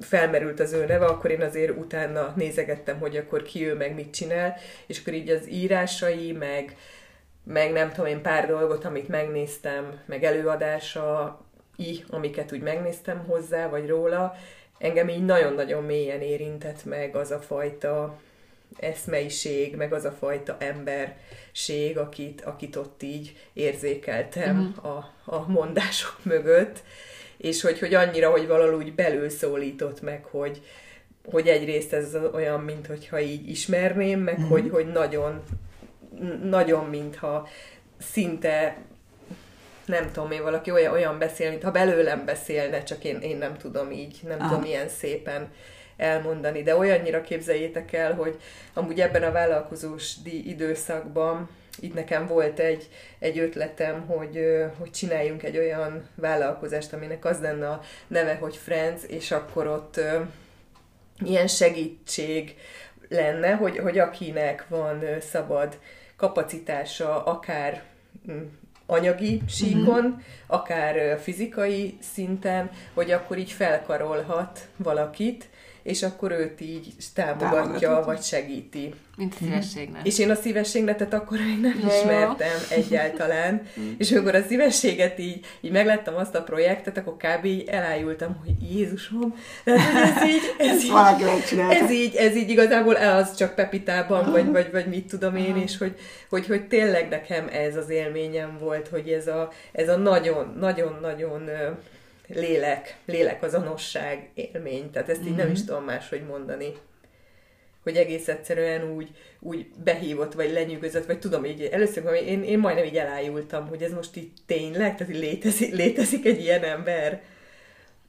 [0.00, 4.14] felmerült az ő neve, akkor én azért utána nézegettem, hogy akkor ki ő, meg mit
[4.14, 6.76] csinál, és akkor így az írásai, meg,
[7.44, 11.38] meg nem tudom én pár dolgot, amit megnéztem, meg előadása,
[11.76, 14.34] i, amiket úgy megnéztem hozzá, vagy róla,
[14.78, 18.18] engem így nagyon-nagyon mélyen érintett meg az a fajta
[18.78, 24.86] eszmeiség, meg az a fajta emberség, akit, akit ott így érzékeltem Mhm.
[24.86, 26.82] a, a mondások mögött,
[27.36, 30.62] és hogy, hogy annyira, hogy valahogy belül szólított meg, hogy
[31.24, 34.48] hogy egyrészt ez olyan, mint hogyha így ismerném, meg mm.
[34.48, 35.42] hogy, hogy nagyon,
[36.42, 37.48] nagyon, mintha
[37.98, 38.76] szinte
[39.84, 43.90] nem tudom én, valaki olyan, olyan beszél, mintha belőlem beszélne, csak én, én nem tudom
[43.90, 44.48] így, nem Aha.
[44.48, 45.52] tudom ilyen szépen
[46.00, 46.62] elmondani.
[46.62, 48.40] De olyannyira képzeljétek el, hogy
[48.74, 51.48] amúgy ebben a vállalkozós időszakban
[51.80, 54.40] itt nekem volt egy, egy ötletem, hogy,
[54.78, 60.00] hogy csináljunk egy olyan vállalkozást, aminek az lenne a neve, hogy Friends, és akkor ott
[61.24, 62.56] ilyen segítség
[63.08, 65.78] lenne, hogy, hogy akinek van szabad
[66.16, 67.82] kapacitása, akár
[68.30, 68.42] mm,
[68.86, 70.20] anyagi síkon, uh-huh.
[70.46, 75.48] akár fizikai szinten, hogy akkor így felkarolhat valakit,
[75.82, 78.94] és akkor őt így támogatja, vagy segíti.
[79.16, 80.06] Mint a szívességnek.
[80.06, 81.86] És én a szívességnetet akkor még nem Jó.
[81.86, 83.62] ismertem egyáltalán,
[83.98, 87.44] és amikor a szívességet így, így megláttam azt a projektet, akkor kb.
[87.44, 90.92] így elájultam, hogy Jézusom, ez így, ez, így,
[91.70, 95.78] ez így, ez így igazából az csak Pepitában, vagy, vagy, vagy mit tudom én, és
[95.78, 95.94] hogy,
[96.28, 100.98] hogy, hogy tényleg nekem ez az élményem volt, hogy ez a, ez a nagyon, nagyon,
[101.00, 101.48] nagyon
[102.34, 104.90] lélek, lélekazonosság élmény.
[104.90, 105.36] Tehát ezt így mm-hmm.
[105.36, 105.66] nem is mhm.
[105.66, 106.72] tudom máshogy mondani.
[107.82, 112.84] Hogy egész egyszerűen úgy, úgy behívott, vagy lenyűgözött, vagy tudom így, először én, én majdnem
[112.84, 117.22] így elájultam, hogy ez most így tényleg, tehát létezik, létezik egy ilyen ember.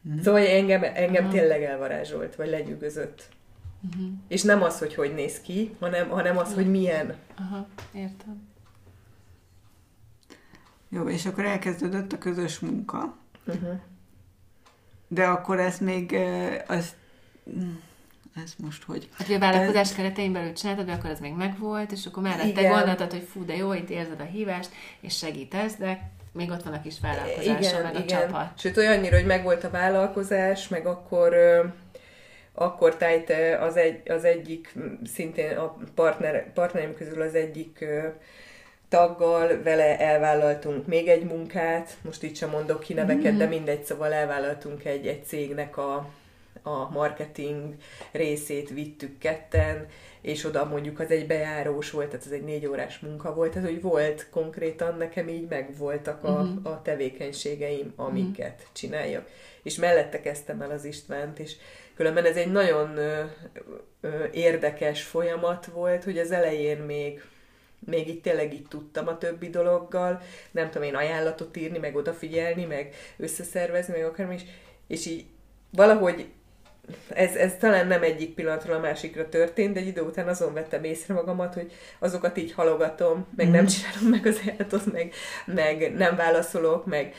[0.10, 0.20] Mm.
[0.20, 1.34] Szóval engem, engem Aha.
[1.34, 3.24] tényleg elvarázsolt, vagy lenyűgözött.
[3.88, 4.12] Uh-huh.
[4.28, 7.16] És nem az, hogy hogy néz ki, hanem, hanem az, hogy milyen.
[7.36, 8.50] Aha, értem.
[10.90, 13.18] Jó, és akkor elkezdődött a közös munka.
[13.48, 13.80] Uh-huh.
[15.13, 16.15] De akkor ez még,
[16.67, 16.95] az,
[18.43, 19.10] ez most hogy?
[19.13, 19.95] Hát, hogy a vállalkozás ez...
[19.95, 23.56] keretein belül csináltad, de akkor ez még megvolt, és akkor mellette gondoltad, hogy fú, de
[23.56, 24.69] jó, itt érzed a hívást,
[25.00, 28.08] és segítesz, de még ott van a kis vállalkozása, igen, meg a igen.
[28.08, 28.60] csapat.
[28.60, 31.36] Sőt, olyannyira, hogy megvolt a vállalkozás, meg akkor
[32.54, 34.76] akkor Tájte az, egy, az egyik,
[35.13, 37.86] szintén a partner, partnerim közül az egyik
[38.91, 43.38] taggal, vele elvállaltunk még egy munkát, most itt sem mondok ki neveket, mm-hmm.
[43.38, 46.10] de mindegy, szóval elvállaltunk egy, egy cégnek a,
[46.62, 47.75] a marketing
[48.12, 49.88] részét vittük ketten,
[50.21, 53.69] és oda mondjuk az egy bejárós volt, tehát ez egy négy órás munka volt, tehát
[53.69, 56.71] hogy volt konkrétan nekem így meg voltak a, uh-huh.
[56.71, 58.71] a tevékenységeim, amiket uh-huh.
[58.73, 59.30] csináljak.
[59.63, 61.56] És mellette kezdtem el az Istvánt, és
[61.95, 63.23] különben ez egy nagyon ö,
[64.01, 67.21] ö, érdekes folyamat volt, hogy az elején még
[67.86, 72.65] még itt tényleg így tudtam a többi dologgal, nem tudom én ajánlatot írni, meg odafigyelni,
[72.65, 74.44] meg összeszervezni, meg akármi is,
[74.88, 75.26] és így
[75.72, 76.28] valahogy
[77.08, 80.84] ez, ez talán nem egyik pillanatról a másikra történt, de egy idő után azon vettem
[80.84, 83.72] észre magamat, hogy azokat így halogatom, meg nem mhm.
[83.72, 85.13] csinálom meg az ajánlatot, meg,
[85.46, 87.15] meg nem válaszolok, meg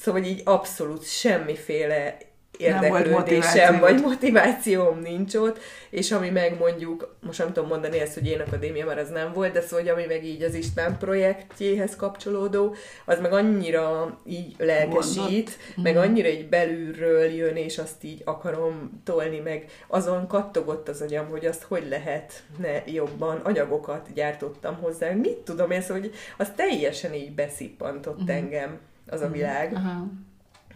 [0.00, 2.16] Szóval így abszolút semmiféle
[2.60, 5.58] érdeklődésem vagy motivációm nincs ott,
[5.90, 9.32] és ami meg mondjuk, most nem tudom mondani ezt, hogy én akadémia, mert az nem
[9.32, 15.50] volt, de szóval, ami meg így az István projektjéhez kapcsolódó, az meg annyira így lelkesít,
[15.50, 15.82] mm.
[15.82, 21.28] meg annyira így belülről jön, és azt így akarom tolni, meg azon kattogott az agyam,
[21.28, 27.14] hogy azt hogy lehetne jobban, anyagokat gyártottam hozzá, mit tudom én, szóval, hogy az teljesen
[27.14, 28.28] így beszippantott mm.
[28.28, 29.32] engem az a mhm.
[29.32, 29.78] világ.
[29.78, 30.02] Mm.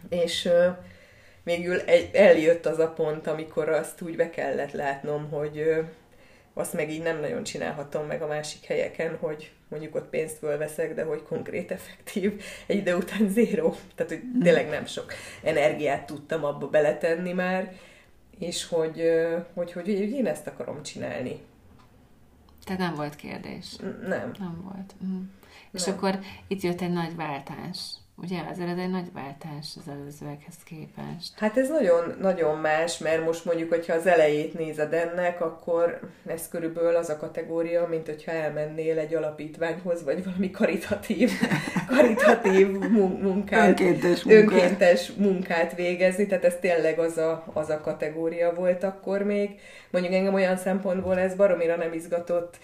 [0.09, 0.49] És
[1.45, 5.81] végül egy, eljött az a pont, amikor azt úgy be kellett látnom, hogy ö,
[6.53, 10.93] azt meg így nem nagyon csinálhatom meg a másik helyeken, hogy mondjuk ott pénzt fölveszek,
[10.93, 13.73] de hogy konkrét, effektív, egy idő után zéro.
[13.95, 14.41] Tehát, hogy mm.
[14.41, 17.73] tényleg nem sok energiát tudtam abba beletenni már,
[18.39, 19.03] és hogy,
[19.53, 21.41] hogy, hogy, hogy én ezt akarom csinálni.
[22.63, 23.75] Tehát nem volt kérdés.
[24.07, 24.31] Nem.
[24.39, 24.95] Nem volt.
[25.05, 25.21] Mm.
[25.71, 25.95] És nem.
[25.95, 27.77] akkor itt jött egy nagy váltás.
[28.17, 31.33] Ugye azért egy nagy váltás az előzőekhez képest.
[31.35, 36.47] Hát ez nagyon, nagyon más, mert most mondjuk, hogyha az elejét nézed ennek, akkor ez
[36.47, 41.31] körülbelül az a kategória, mint hogyha elmennél egy alapítványhoz, vagy valami karitatív,
[41.95, 42.67] karitatív
[43.21, 44.43] munkát, önkéntes munkát.
[44.43, 49.59] önkéntes munkát végezni, tehát ez tényleg az a, az a kategória volt akkor még.
[49.89, 52.57] Mondjuk engem olyan szempontból ez baromira nem izgatott,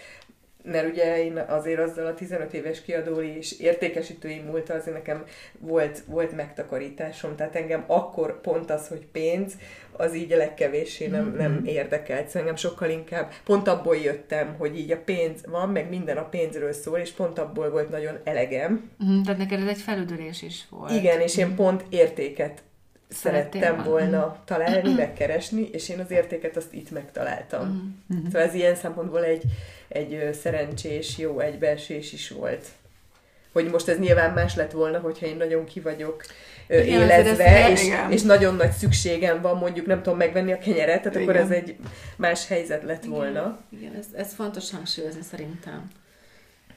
[0.63, 5.23] mert ugye én azért azzal a 15 éves kiadói és értékesítői múlt azért nekem
[5.59, 9.53] volt, volt megtakarításom, tehát engem akkor pont az, hogy pénz,
[9.91, 11.37] az így a legkevéssé nem, mm-hmm.
[11.37, 12.25] nem érdekelt.
[12.25, 16.29] Szóval engem sokkal inkább, pont abból jöttem, hogy így a pénz van, meg minden a
[16.29, 18.91] pénzről szól, és pont abból volt nagyon elegem.
[19.05, 20.91] Mm, tehát neked ez egy felüdülés is volt.
[20.91, 21.55] Igen, és én mhm.
[21.55, 22.63] pont értéket
[23.11, 24.45] szerettem volna mm.
[24.45, 27.67] találni, megkeresni, és én az értéket azt itt megtaláltam.
[28.13, 28.25] Mm.
[28.25, 29.43] Szóval ez ilyen szempontból egy,
[29.87, 32.65] egy szerencsés, jó egybeesés is volt.
[33.51, 36.23] hogy most ez nyilván más lett volna, hogyha én nagyon ki vagyok
[36.67, 41.15] igen, élezve, és, és nagyon nagy szükségem van mondjuk, nem tudom megvenni a kenyeret, tehát
[41.15, 41.21] igen.
[41.21, 41.75] akkor ez egy
[42.15, 43.15] más helyzet lett igen.
[43.15, 43.59] volna.
[43.69, 45.89] Igen, ez, ez fontos hangsúlyozni szerintem.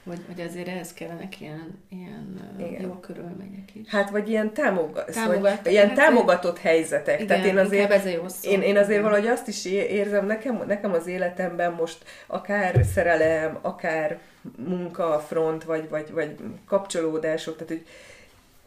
[0.04, 2.82] Hogy, hogy azért ehhez kellenek ilyen, ilyen Igen.
[2.82, 3.88] jó körülmények is.
[3.88, 7.14] Hát, vagy ilyen, támogat, Támogat, vagy, ilyen hát, támogatott helyzetek.
[7.14, 8.50] Igen, Tehát én azért, ez a jó szó.
[8.50, 14.18] Én, én azért valahogy azt is érzem, nekem, nekem az életemben most akár szerelem, akár
[14.56, 16.36] munka, front, vagy, vagy, vagy
[16.66, 17.86] kapcsolódások, tehát hogy,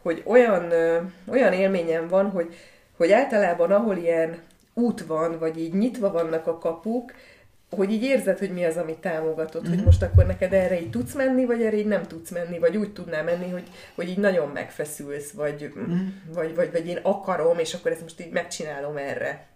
[0.02, 0.72] hogy olyan,
[1.26, 2.54] olyan élményem van, hogy,
[2.96, 4.38] hogy általában ahol ilyen
[4.74, 7.12] út van, vagy így nyitva vannak a kapuk,
[7.70, 9.68] hogy így érzed, hogy mi az, ami támogatott, mm-hmm.
[9.68, 9.86] hogy mhm.
[9.86, 12.92] most akkor neked erre így tudsz menni, vagy erre így nem tudsz menni, vagy úgy
[12.92, 16.06] tudnál menni, hogy, hogy így nagyon megfeszülsz, vagy, mm-hmm.
[16.32, 19.46] vagy, vagy, vagy én akarom, és akkor ezt most így megcsinálom erre.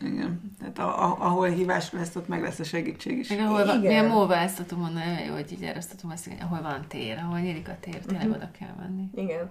[0.00, 0.54] Igen.
[0.58, 3.30] Tehát a, a, ahol hívás lesz, ott meg lesz a segítség is.
[3.30, 6.62] Igen, ahol van, milyen móva ezt tudom mondani, jó, hogy így erőztetem azt, hogy ahol
[6.62, 8.42] van tér, ahol nyílik a tér, tényleg uh-huh.
[8.42, 9.08] oda kell menni.
[9.14, 9.26] Igen.
[9.26, 9.50] Igen.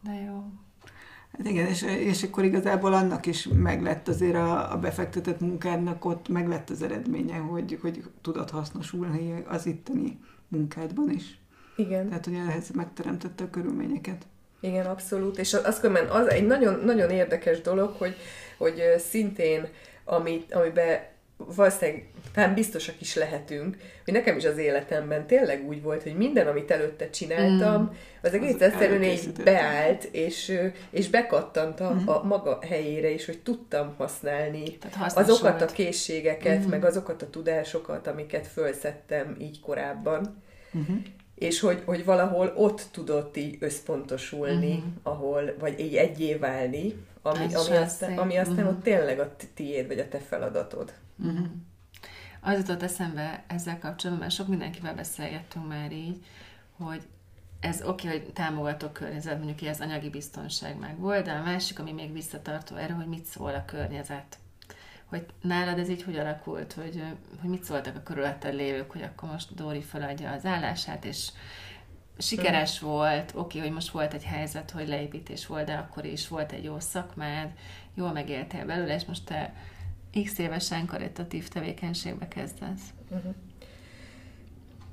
[0.00, 0.44] De jó.
[1.32, 6.28] Hát igen, és, és akkor igazából annak is meglett azért a, a befektetett munkádnak, ott
[6.28, 11.38] meglett az eredménye, hogy, hogy tudod hasznosulni az itteni munkádban is.
[11.76, 12.08] Igen.
[12.08, 14.26] Tehát, hogy ehhez megteremtette a körülményeket.
[14.60, 15.38] Igen, abszolút.
[15.38, 18.16] És az az egy nagyon, nagyon érdekes dolog, hogy,
[18.58, 19.68] hogy szintén,
[20.04, 20.98] amit, amiben
[21.38, 26.46] valószínűleg talán biztosak is lehetünk, hogy nekem is az életemben tényleg úgy volt, hogy minden,
[26.46, 27.86] amit előtte csináltam, mm.
[28.22, 32.06] az egész az egyszerűen így beállt, és, és bekattant a, mm.
[32.08, 34.78] a maga helyére is, hogy tudtam használni
[35.14, 35.70] azokat volt.
[35.70, 36.68] a készségeket, mm.
[36.68, 40.42] meg azokat a tudásokat, amiket fölszedtem így korábban.
[40.78, 40.96] Mm-hmm
[41.38, 44.92] és hogy, hogy valahol ott tudott így összpontosulni, uh-huh.
[45.02, 48.70] ahol, vagy így egyé válni, ami, ami aztán, ami aztán uh-huh.
[48.70, 50.92] ott tényleg a tiéd, vagy a te feladatod.
[51.18, 51.46] Uh-huh.
[52.40, 56.24] Az jutott eszembe ezzel kapcsolatban, mert sok mindenkivel beszélgettünk már így,
[56.76, 57.02] hogy
[57.60, 61.78] ez oké, okay, hogy támogató környezet, mondjuk az anyagi biztonság meg volt, de a másik,
[61.78, 64.38] ami még visszatartó erre, hogy mit szól a környezet.
[65.04, 67.02] Hogy nálad ez így hogy alakult, hogy,
[67.40, 71.28] hogy mit szóltak a körülötted lévők, hogy akkor most Dóri feladja az állását, és
[72.18, 76.28] sikeres volt, oké, okay, hogy most volt egy helyzet, hogy leépítés volt, de akkor is
[76.28, 77.50] volt egy jó szakmád,
[77.94, 79.54] jól megéltél belőle, és most te
[80.24, 82.82] x évesen karitatív tevékenységbe kezdesz?
[83.10, 83.34] Uh-huh.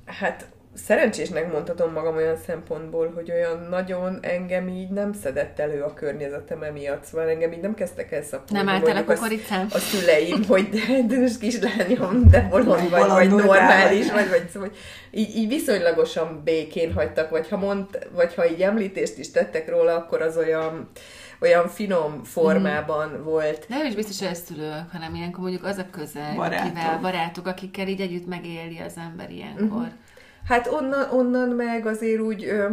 [0.04, 5.94] Hát szerencsésnek mondhatom magam olyan szempontból, hogy olyan nagyon engem így nem szedett elő a
[5.94, 8.64] környezetem emiatt, szóval engem így nem kezdtek el szapulni.
[8.64, 9.66] Nem álltál a kukoricán?
[9.70, 14.70] A szüleim, hogy de dős kislányom, de bolond vagy, vagy normális, vagy, vagy szóval
[15.10, 19.94] így, így viszonylagosan békén hagytak, vagy ha, mond, vagy ha így említést is tettek róla,
[19.94, 20.90] akkor az olyan
[21.40, 23.22] olyan finom formában mm.
[23.22, 23.68] volt.
[23.68, 26.68] Nem is biztos, hogy ezt szülők, hanem ilyenkor mondjuk az a közel, barátok.
[26.68, 29.82] Kivel, barátok, akikkel így együtt megéli az ember ilyenkor.
[29.82, 30.04] Mm.
[30.46, 32.68] Hát onnan, onnan meg azért úgy ö,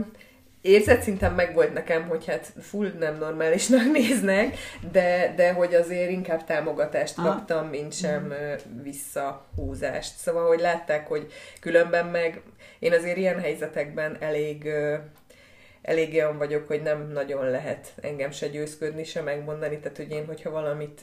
[0.62, 4.58] érzet szinten meg volt nekem, hogy hát full nem normálisnak néznek,
[4.92, 7.28] de, de hogy azért inkább támogatást Aha.
[7.28, 8.82] kaptam, mint sem mm.
[8.84, 10.16] visszahúzást.
[10.18, 12.42] Szóval, hogy látták, hogy különben meg
[12.80, 14.68] én azért ilyen helyzetekben elég
[15.84, 20.26] elég olyan vagyok, hogy nem nagyon lehet engem se győzködni, se megmondani, tehát hogy én,
[20.26, 21.02] hogyha valamit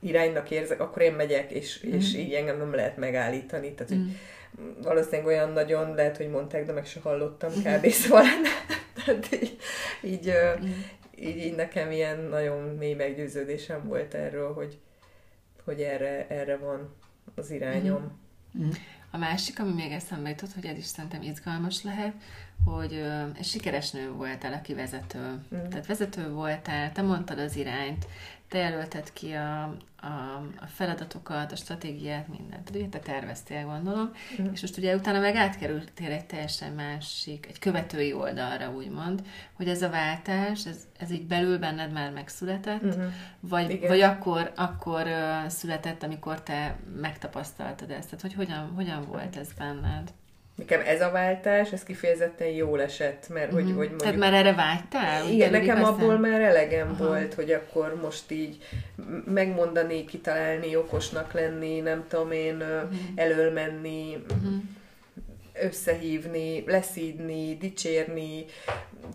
[0.00, 1.92] iránynak érzek, akkor én megyek, és, mm.
[1.92, 3.74] és így engem nem lehet megállítani.
[3.74, 4.82] Tehát, hogy mm.
[4.82, 7.86] valószínűleg olyan nagyon lehet, hogy mondták, de meg se hallottam kb.
[8.02, 8.24] Szóval,
[9.04, 9.58] tehát így,
[10.02, 10.68] így, mm.
[11.14, 14.78] így, így, nekem ilyen nagyon mély meggyőződésem volt erről, hogy,
[15.64, 16.94] hogy erre, erre van
[17.34, 18.18] az irányom.
[18.58, 18.68] Mm.
[19.10, 22.12] A másik, ami még eszembe jutott, hogy ez is szerintem izgalmas lehet,
[22.64, 22.92] hogy
[23.38, 25.18] egy sikeres nő voltál, aki vezető.
[25.54, 25.68] Mm.
[25.68, 28.06] Tehát vezető voltál, te mondtad az irányt,
[28.48, 30.06] te jelölted ki a, a,
[30.60, 32.70] a feladatokat, a stratégiát, mindent.
[32.70, 34.12] Ugye te terveztél, gondolom.
[34.42, 34.52] Mm.
[34.52, 39.82] És most ugye utána meg átkerültél egy teljesen másik, egy követői oldalra, úgymond, hogy ez
[39.82, 43.08] a váltás, ez, ez így belül benned már megszületett, mm-hmm.
[43.40, 45.06] vagy, vagy akkor, akkor
[45.48, 48.04] született, amikor te megtapasztaltad ezt.
[48.04, 50.12] Tehát, hogy hogyan, hogyan volt ez benned?
[50.60, 53.76] Nekem ez a váltás, ez kifejezetten jól esett, mert hogy, mm-hmm.
[53.76, 54.00] hogy mondjuk...
[54.00, 55.28] Tehát már erre vágytál?
[55.28, 55.92] Igen, nekem igazán?
[55.92, 57.06] abból már elegem Aha.
[57.06, 58.58] volt, hogy akkor most így
[59.24, 62.88] megmondani, kitalálni, okosnak lenni, nem tudom én, mm-hmm.
[63.14, 64.58] elől menni, mm-hmm.
[65.52, 68.44] összehívni, leszídni, dicsérni,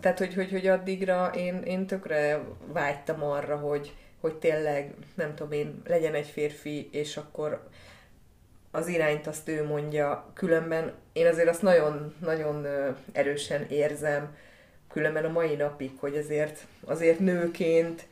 [0.00, 2.40] tehát hogy, hogy, hogy addigra én, én tökre
[2.72, 7.68] vágytam arra, hogy, hogy tényleg, nem tudom én, legyen egy férfi, és akkor
[8.76, 10.92] az irányt azt ő mondja, különben.
[11.12, 12.66] Én azért azt nagyon-nagyon
[13.12, 14.36] erősen érzem,
[14.88, 18.06] különben a mai napig, hogy azért, azért nőként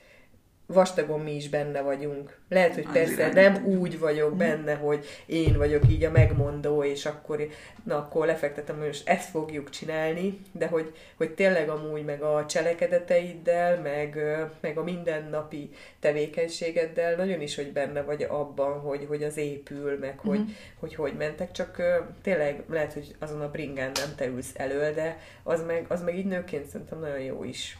[0.66, 2.38] vastagon mi is benne vagyunk.
[2.48, 7.48] Lehet, hogy persze nem úgy vagyok benne, hogy én vagyok így a megmondó, és akkor,
[7.84, 12.46] na akkor lefektetem, hogy most ezt fogjuk csinálni, de hogy, hogy tényleg amúgy meg a
[12.46, 14.18] cselekedeteiddel, meg,
[14.60, 20.18] meg a mindennapi tevékenységeddel nagyon is, hogy benne vagy abban, hogy, hogy az épül, meg
[20.18, 20.48] hogy, mm.
[20.78, 21.82] hogy hogy mentek, csak
[22.22, 26.18] tényleg lehet, hogy azon a bringán nem te ülsz elől, de az meg, az meg
[26.18, 27.78] így nőként szerintem nagyon jó is.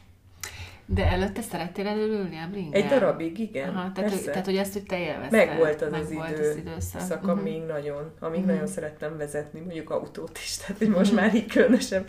[0.86, 2.82] De előtte szerettél elülni a bringán?
[2.82, 3.68] Egy darabig, igen.
[3.68, 5.46] Aha, tehát, hogy, tehát, hogy ezt, hogy te élvezted.
[5.46, 7.22] Meg volt az meg az, volt idő, az időszak.
[7.22, 7.66] Uh-huh.
[7.66, 8.52] nagyon, amíg uh-huh.
[8.52, 11.26] nagyon szerettem vezetni, mondjuk autót is, tehát hogy most uh-huh.
[11.26, 12.08] már így különösebb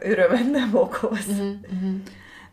[0.00, 1.26] örömet nem okoz.
[1.28, 1.46] Uh-huh.
[1.46, 2.00] Uh-huh.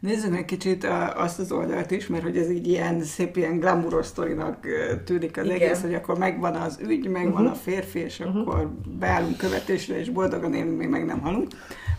[0.03, 4.05] Nézzük meg kicsit azt az oldalt is, mert hogy ez így ilyen szép, ilyen glamouros
[4.05, 4.67] sztorinak
[5.05, 5.55] tűnik az Igen.
[5.55, 7.51] egész, hogy akkor megvan az ügy, megvan uh-huh.
[7.51, 8.39] a férfi, és uh-huh.
[8.39, 11.47] akkor beállunk követésre, és boldogan élünk, még meg nem halunk.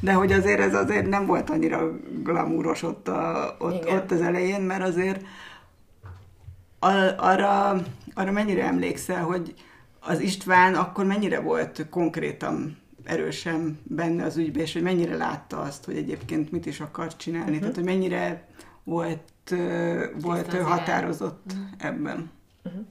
[0.01, 1.91] De hogy azért ez azért nem volt annyira
[2.23, 5.25] glamouros ott, a, ott, ott az elején, mert azért
[7.17, 7.83] arra,
[8.15, 9.55] arra mennyire emlékszel, hogy
[10.01, 15.85] az István akkor mennyire volt konkrétan erősen benne az ügyben, és hogy mennyire látta azt,
[15.85, 17.61] hogy egyébként mit is akar csinálni, uh-huh.
[17.61, 18.47] tehát hogy mennyire
[18.85, 21.67] volt, uh, volt ő határozott uh-huh.
[21.79, 22.31] ebben.
[22.65, 22.83] Uh-huh.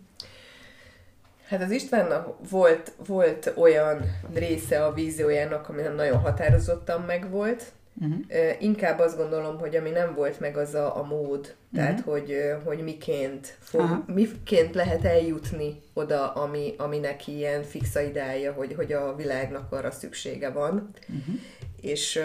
[1.48, 4.02] Hát az Istvánnak volt, volt olyan
[4.34, 7.72] része a víziójának, ami nagyon határozottan megvolt,
[8.02, 8.22] Uh-huh.
[8.60, 12.14] Inkább azt gondolom, hogy ami nem volt meg az a, a mód, tehát uh-huh.
[12.14, 18.74] hogy, hogy miként, fog, miként lehet eljutni oda, ami, ami neki ilyen fixa ideája, hogy,
[18.76, 20.90] hogy a világnak arra szüksége van.
[21.08, 21.36] Uh-huh.
[21.82, 22.20] És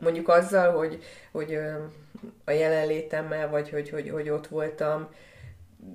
[0.00, 1.58] mondjuk azzal, hogy, hogy
[2.44, 5.08] a jelenlétemmel, vagy hogy, hogy, hogy ott voltam,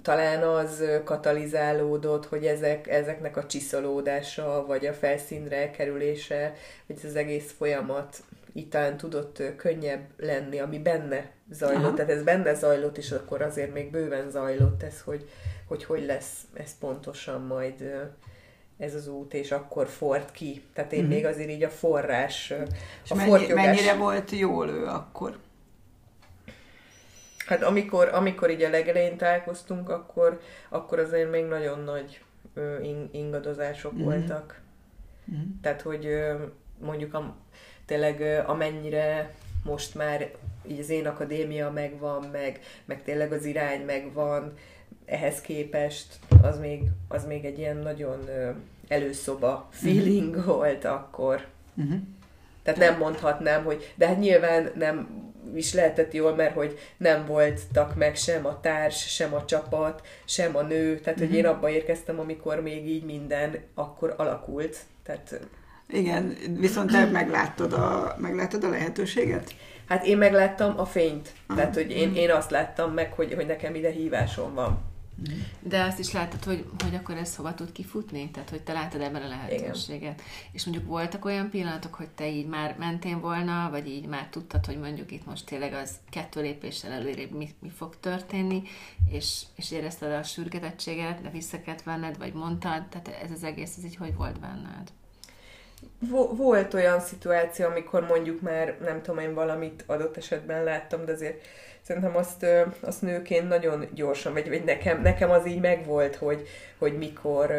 [0.01, 6.53] talán az katalizálódott, hogy ezek, ezeknek a csiszolódása, vagy a felszínre kerülése,
[6.87, 8.23] vagy az egész folyamat
[8.53, 11.83] így talán tudott könnyebb lenni, ami benne zajlott.
[11.83, 11.93] Aha.
[11.93, 15.29] Tehát ez benne zajlott, és akkor azért még bőven zajlott ez, hogy
[15.71, 17.93] hogy, hogy lesz ez pontosan majd
[18.77, 20.63] ez az út, és akkor ford ki.
[20.73, 21.09] Tehát én mm-hmm.
[21.09, 22.53] még azért így a forrás,
[23.03, 25.37] és a mennyi, mennyire volt jól ő akkor?
[27.45, 32.21] Hát amikor, amikor így a legelején találkoztunk, akkor, akkor azért még nagyon nagy
[33.11, 34.03] ingadozások mm-hmm.
[34.03, 34.61] voltak.
[35.31, 35.49] Mm-hmm.
[35.61, 36.07] Tehát, hogy
[36.79, 37.35] mondjuk a,
[37.91, 39.33] tényleg amennyire
[39.63, 40.31] most már
[40.67, 44.53] így az én akadémia megvan, meg, meg tényleg az irány megvan,
[45.05, 48.29] ehhez képest az még, az még egy ilyen nagyon
[48.87, 50.55] előszoba feeling uh-huh.
[50.55, 51.45] volt akkor.
[51.75, 51.99] Uh-huh.
[52.63, 55.07] Tehát nem mondhatnám, hogy de hát nyilván nem
[55.55, 60.55] is lehetett jól, mert hogy nem voltak meg sem a társ, sem a csapat, sem
[60.55, 61.27] a nő, tehát uh-huh.
[61.27, 64.77] hogy én abba érkeztem, amikor még így minden akkor alakult.
[65.03, 65.39] Tehát
[65.91, 69.55] igen, viszont te megláttad a, megláttad a lehetőséget?
[69.87, 71.33] Hát én megláttam a fényt.
[71.47, 71.59] Aha.
[71.59, 74.79] Tehát, hogy én, én azt láttam meg, hogy, hogy nekem ide hívásom van.
[75.59, 78.29] De azt is láttad, hogy, hogy akkor ez hova tud kifutni?
[78.31, 80.01] Tehát, hogy te láttad ebben a lehetőséget.
[80.01, 80.15] Igen.
[80.51, 84.65] És mondjuk voltak olyan pillanatok, hogy te így már mentél volna, vagy így már tudtad,
[84.65, 88.61] hogy mondjuk itt most tényleg az kettő lépéssel előrébb mi, mi fog történni,
[89.09, 93.77] és, és érezted a sürgetettséget, de vissza kellett venned, vagy mondtad, tehát ez az egész,
[93.77, 94.91] ez így hogy volt benned?
[96.35, 101.45] Volt olyan szituáció, amikor mondjuk már nem tudom én valamit adott esetben láttam, de azért
[101.81, 102.45] szerintem azt,
[102.81, 107.51] azt nőként nagyon gyorsan, vagy, vagy nekem, nekem az így megvolt, hogy, hogy mikor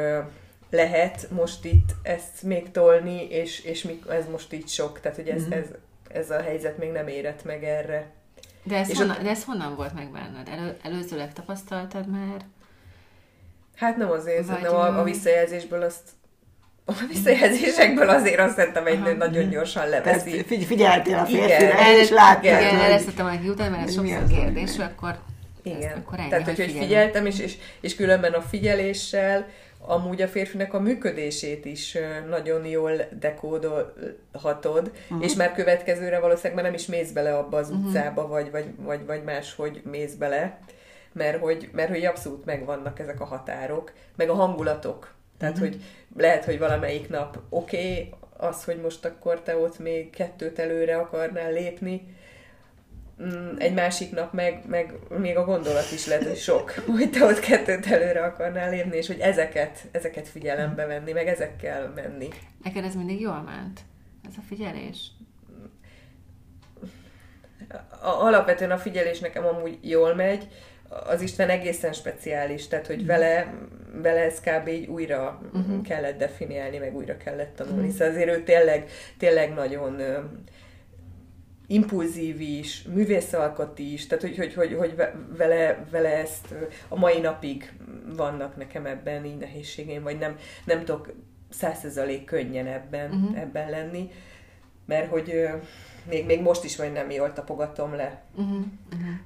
[0.70, 5.42] lehet most itt ezt még tolni, és, és ez most így sok, tehát hogy ez,
[5.42, 5.52] mm-hmm.
[5.52, 5.66] ez,
[6.08, 8.10] ez a helyzet még nem érett meg erre.
[8.62, 9.22] De ez, honnan, ott...
[9.22, 10.48] de ez honnan volt meg benned?
[10.48, 12.44] Elő, előzőleg tapasztaltad már?
[13.76, 14.62] Hát nem azért, Vagy...
[14.62, 16.10] nem a, a visszajelzésből azt
[16.84, 20.44] a visszajelzésekből azért azt szerintem egy nő nagyon gyorsan leveszi.
[20.44, 22.44] Figy- figyeltél a férfire, és láttad.
[22.44, 25.18] Igen, erre szerettem volna kiutalni, mert ez sokszor kérdés, akkor
[25.62, 25.98] igen.
[25.98, 29.46] akkor ennyi, Tehát, hogy, hogy figyeltem, és, és, és különben a figyeléssel
[29.86, 35.24] amúgy a férfinek a működését is nagyon jól dekódolhatod, uh-huh.
[35.24, 37.86] és már következőre valószínűleg már nem is mész bele abba az uh-huh.
[37.86, 40.58] utcába, vagy, vagy, vagy, vagy máshogy mész bele,
[41.12, 45.14] mert hogy, mert hogy abszolút megvannak ezek a határok, meg a hangulatok.
[45.42, 45.72] Tehát, uh-huh.
[45.72, 45.82] hogy
[46.16, 50.96] lehet, hogy valamelyik nap oké, okay, az, hogy most akkor te ott még kettőt előre
[50.96, 52.16] akarnál lépni,
[53.22, 57.24] mm, egy másik nap meg, meg még a gondolat is lehet, hogy sok, hogy te
[57.24, 62.28] ott kettőt előre akarnál lépni, és hogy ezeket, ezeket figyelembe venni, meg ezekkel menni.
[62.62, 63.80] Neked ez mindig jól ment?
[64.28, 65.10] Ez a figyelés?
[68.02, 70.48] A, alapvetően a figyelés nekem amúgy jól megy,
[71.06, 73.54] az Isten egészen speciális, tehát hogy vele,
[74.02, 74.68] vele ez kb.
[74.68, 75.82] így újra uh-huh.
[75.82, 77.80] kellett definiálni, meg újra kellett tanulni.
[77.80, 77.96] Uh-huh.
[77.96, 80.00] Szóval azért ő tényleg, tényleg nagyon
[81.66, 84.94] impulzív is, művészalkot is, tehát hogy, hogy, hogy, hogy
[85.36, 86.54] vele, vele ezt
[86.88, 87.72] a mai napig
[88.16, 91.12] vannak nekem ebben így nehézségeim, vagy nem, nem tudok
[91.50, 93.40] százszerzalék könnyen ebben, uh-huh.
[93.40, 94.10] ebben lenni,
[94.86, 95.48] mert hogy
[96.08, 98.22] még, még most is vagy nem jól tapogatom le.
[98.34, 98.56] Uh-huh.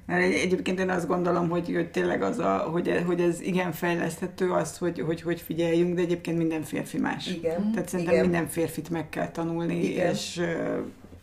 [0.07, 0.23] Uh-huh.
[0.23, 4.77] Egyébként én azt gondolom, hogy, hogy tényleg az, a, hogy, hogy ez igen fejleszthető az,
[4.77, 7.27] hogy, hogy, hogy figyeljünk, de egyébként minden férfi más.
[7.27, 7.71] Igen.
[7.71, 8.27] Tehát szerintem igen.
[8.27, 10.13] minden férfit meg kell tanulni, igen.
[10.13, 10.41] és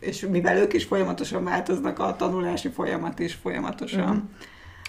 [0.01, 4.09] és mivel ők is folyamatosan változnak, a tanulási folyamat is folyamatosan.
[4.09, 4.23] Uh-huh.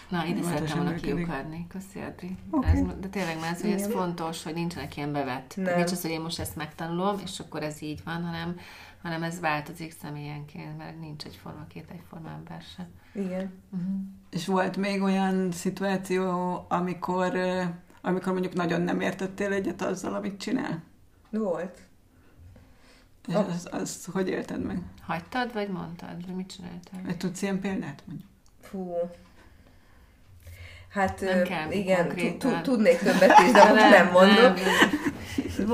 [0.09, 1.67] Na, ide szerettem volna kiukadni.
[1.69, 2.35] Köszi, Adri.
[2.51, 2.71] Okay.
[2.71, 5.53] Ez, de tényleg már ez, hogy ez fontos, hogy nincsenek ilyen bevett.
[5.55, 5.75] Nem.
[5.75, 8.55] nincs az, hogy én most ezt megtanulom, és akkor ez így van, hanem,
[9.05, 12.87] hanem ez változik személyenként, mert nincs egy forma, két egyforma ember se.
[13.13, 13.53] Igen.
[13.69, 13.95] Uh-huh.
[14.29, 17.37] És volt még olyan szituáció, amikor,
[18.01, 20.83] amikor mondjuk nagyon nem értettél egyet azzal, amit csinál?
[21.29, 21.79] Volt.
[23.27, 23.47] És oh.
[23.49, 24.81] azt, azt hogy élted meg?
[25.01, 26.25] Hagytad, vagy mondtad?
[26.25, 27.01] Vagy mit csináltál?
[27.05, 28.29] Vagy tudsz ilyen példát mondjuk?
[28.61, 28.93] Fú.
[30.89, 32.15] Hát nem kell igen,
[32.61, 34.59] tudnék többet is, de most nem mondok.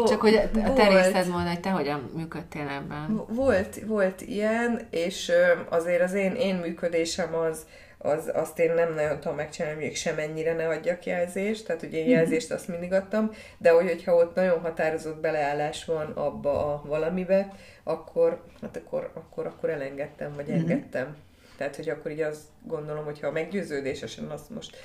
[0.08, 3.26] Csak hogy a te részed mond, hogy te hogyan működtél ebben.
[3.28, 5.32] Volt, volt ilyen, és
[5.70, 7.66] azért az én, én működésem az,
[7.98, 12.04] az, azt én nem nagyon tudom megcsinálni, még semennyire ne adjak jelzést, tehát ugye én
[12.04, 12.12] mhm.
[12.12, 17.52] jelzést azt mindig adtam, de hogy, hogyha ott nagyon határozott beleállás van abba a valamibe,
[17.84, 20.58] akkor, hát akkor, akkor, akkor elengedtem, vagy mhm.
[20.58, 21.16] engedtem.
[21.62, 24.76] Tehát, hogy akkor így azt gondolom, hogyha meggyőződésesen azt most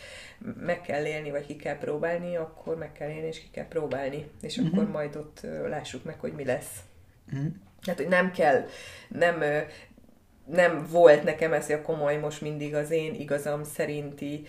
[0.60, 4.30] meg kell élni, vagy ki kell próbálni, akkor meg kell élni, és ki kell próbálni.
[4.42, 4.74] És uh-huh.
[4.74, 6.70] akkor majd ott lássuk meg, hogy mi lesz.
[7.32, 7.52] Uh-huh.
[7.84, 8.66] Tehát, hogy nem kell,
[9.08, 9.42] nem
[10.44, 14.46] nem volt nekem ez a komoly most mindig az én igazam szerinti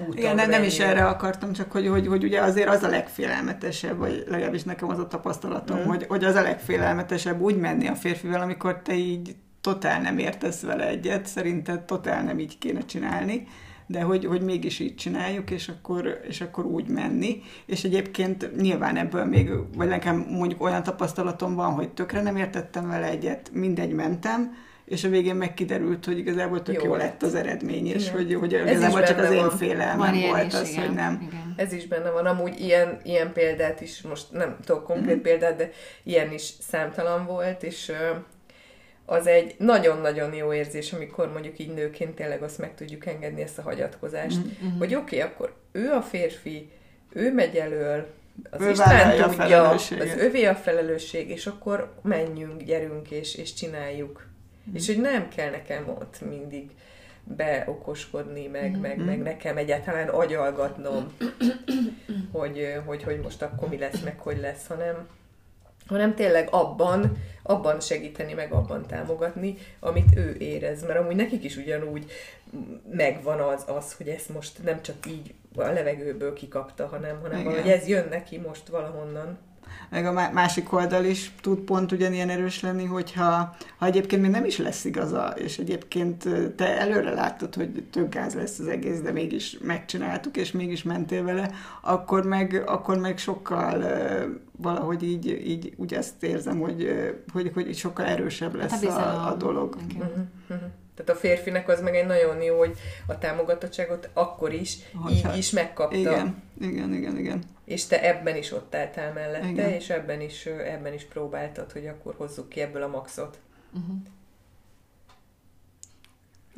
[0.00, 2.88] úton Igen, nem, nem is erre akartam, csak hogy, hogy, hogy ugye azért az a
[2.88, 5.84] legfélelmetesebb, vagy legalábbis nekem az a tapasztalatom, mm.
[5.84, 10.62] hogy, hogy az a legfélelmetesebb úgy menni a férfivel, amikor te így totál nem értesz
[10.62, 13.46] vele egyet, szerinted totál nem így kéne csinálni,
[13.86, 17.42] de hogy, hogy mégis így csináljuk, és akkor, és akkor úgy menni.
[17.66, 22.88] És egyébként nyilván ebből még, vagy nekem mondjuk olyan tapasztalatom van, hogy tökre nem értettem
[22.88, 24.54] vele egyet, mindegy mentem,
[24.84, 28.14] és a végén meg kiderült, hogy igazából tök jó, jó lett az eredmény, és igen.
[28.14, 30.86] hogy, hogy igazából csak az én félelmem volt is, az, igen.
[30.86, 31.28] hogy nem.
[31.28, 31.54] Igen.
[31.56, 32.26] Ez is benne van.
[32.26, 35.22] Amúgy ilyen, ilyen példát is, most nem tudok konkrét mm.
[35.22, 35.70] példát, de
[36.02, 37.92] ilyen is számtalan volt, és
[39.10, 43.58] az egy nagyon-nagyon jó érzés, amikor mondjuk így nőként tényleg azt meg tudjuk engedni ezt
[43.58, 44.78] a hagyatkozást, mm-hmm.
[44.78, 46.70] hogy oké, okay, akkor ő a férfi,
[47.12, 48.06] ő megy elől,
[48.50, 54.26] az ő Isten tudja, az övé a felelősség, és akkor menjünk, gyerünk, és, és csináljuk.
[54.70, 54.74] Mm.
[54.74, 56.70] És hogy nem kell nekem ott mindig
[57.24, 58.80] beokoskodni, meg, mm.
[58.80, 61.16] meg, meg nekem egyáltalán agyalgatnom,
[62.32, 65.08] hogy, hogy, hogy most akkor mi lesz, meg hogy lesz, hanem,
[65.90, 70.82] hanem tényleg abban, abban segíteni, meg abban támogatni, amit ő érez.
[70.86, 72.10] Mert amúgy nekik is ugyanúgy
[72.90, 77.68] megvan az, az hogy ezt most nem csak így a levegőből kikapta, hanem, hanem hogy
[77.68, 79.38] ez jön neki most valahonnan
[79.88, 84.44] meg a másik oldal is tud pont ugyanilyen erős lenni, hogyha ha egyébként még nem
[84.44, 89.12] is lesz igaza, és egyébként te előre láttad, hogy több gáz lesz az egész, de
[89.12, 91.50] mégis megcsináltuk, és mégis mentél vele,
[91.80, 93.84] akkor meg, akkor meg sokkal
[94.56, 96.90] valahogy így, így úgy ezt érzem, hogy,
[97.32, 99.74] hogy, hogy sokkal erősebb lesz hát a, a, a dolog.
[99.74, 99.96] Okay.
[99.96, 100.24] Uh-huh.
[100.48, 100.68] Uh-huh.
[100.94, 102.76] Tehát a férfinek az meg egy nagyon jó, hogy
[103.06, 105.96] a támogatottságot akkor is, Hogyha, így is megkapta.
[105.96, 107.42] Igen, igen, igen, igen.
[107.70, 109.68] És te ebben is ott álltál mellette, igen.
[109.68, 113.38] és ebben is, ebben is próbáltad, hogy akkor hozzuk ki ebből a maxot.
[113.72, 113.96] Uh-huh.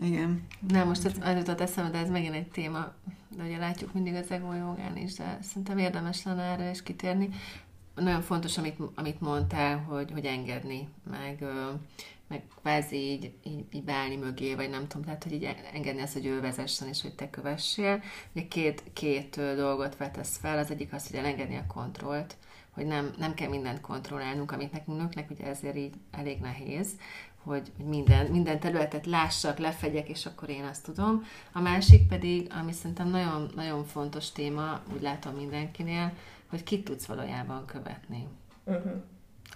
[0.03, 0.47] Igen.
[0.69, 2.93] Na, most ez az jutott eszembe, de ez megint egy téma,
[3.37, 7.29] de ugye látjuk mindig az ego jogán is, de szerintem érdemes lenne erre is kitérni.
[7.95, 11.45] Nagyon fontos, amit, amit mondtál, hogy, hogy engedni, meg
[12.33, 16.13] meg kvázi így, így, így beállni mögé, vagy nem tudom, tehát hogy így engedni azt,
[16.13, 18.03] hogy ő vezessen, és hogy te kövessél.
[18.35, 22.37] Ugye két, két dolgot vetesz fel, az egyik az, hogy elengedni a kontrollt,
[22.71, 26.91] hogy nem, nem kell mindent kontrollálnunk, amit nekünk nőknek ugye ezért így elég nehéz,
[27.37, 31.25] hogy minden, minden területet lássak, lefegyek, és akkor én azt tudom.
[31.53, 36.13] A másik pedig, ami szerintem nagyon, nagyon fontos téma, úgy látom mindenkinél,
[36.47, 38.27] hogy kit tudsz valójában követni.
[38.65, 39.03] Uh-huh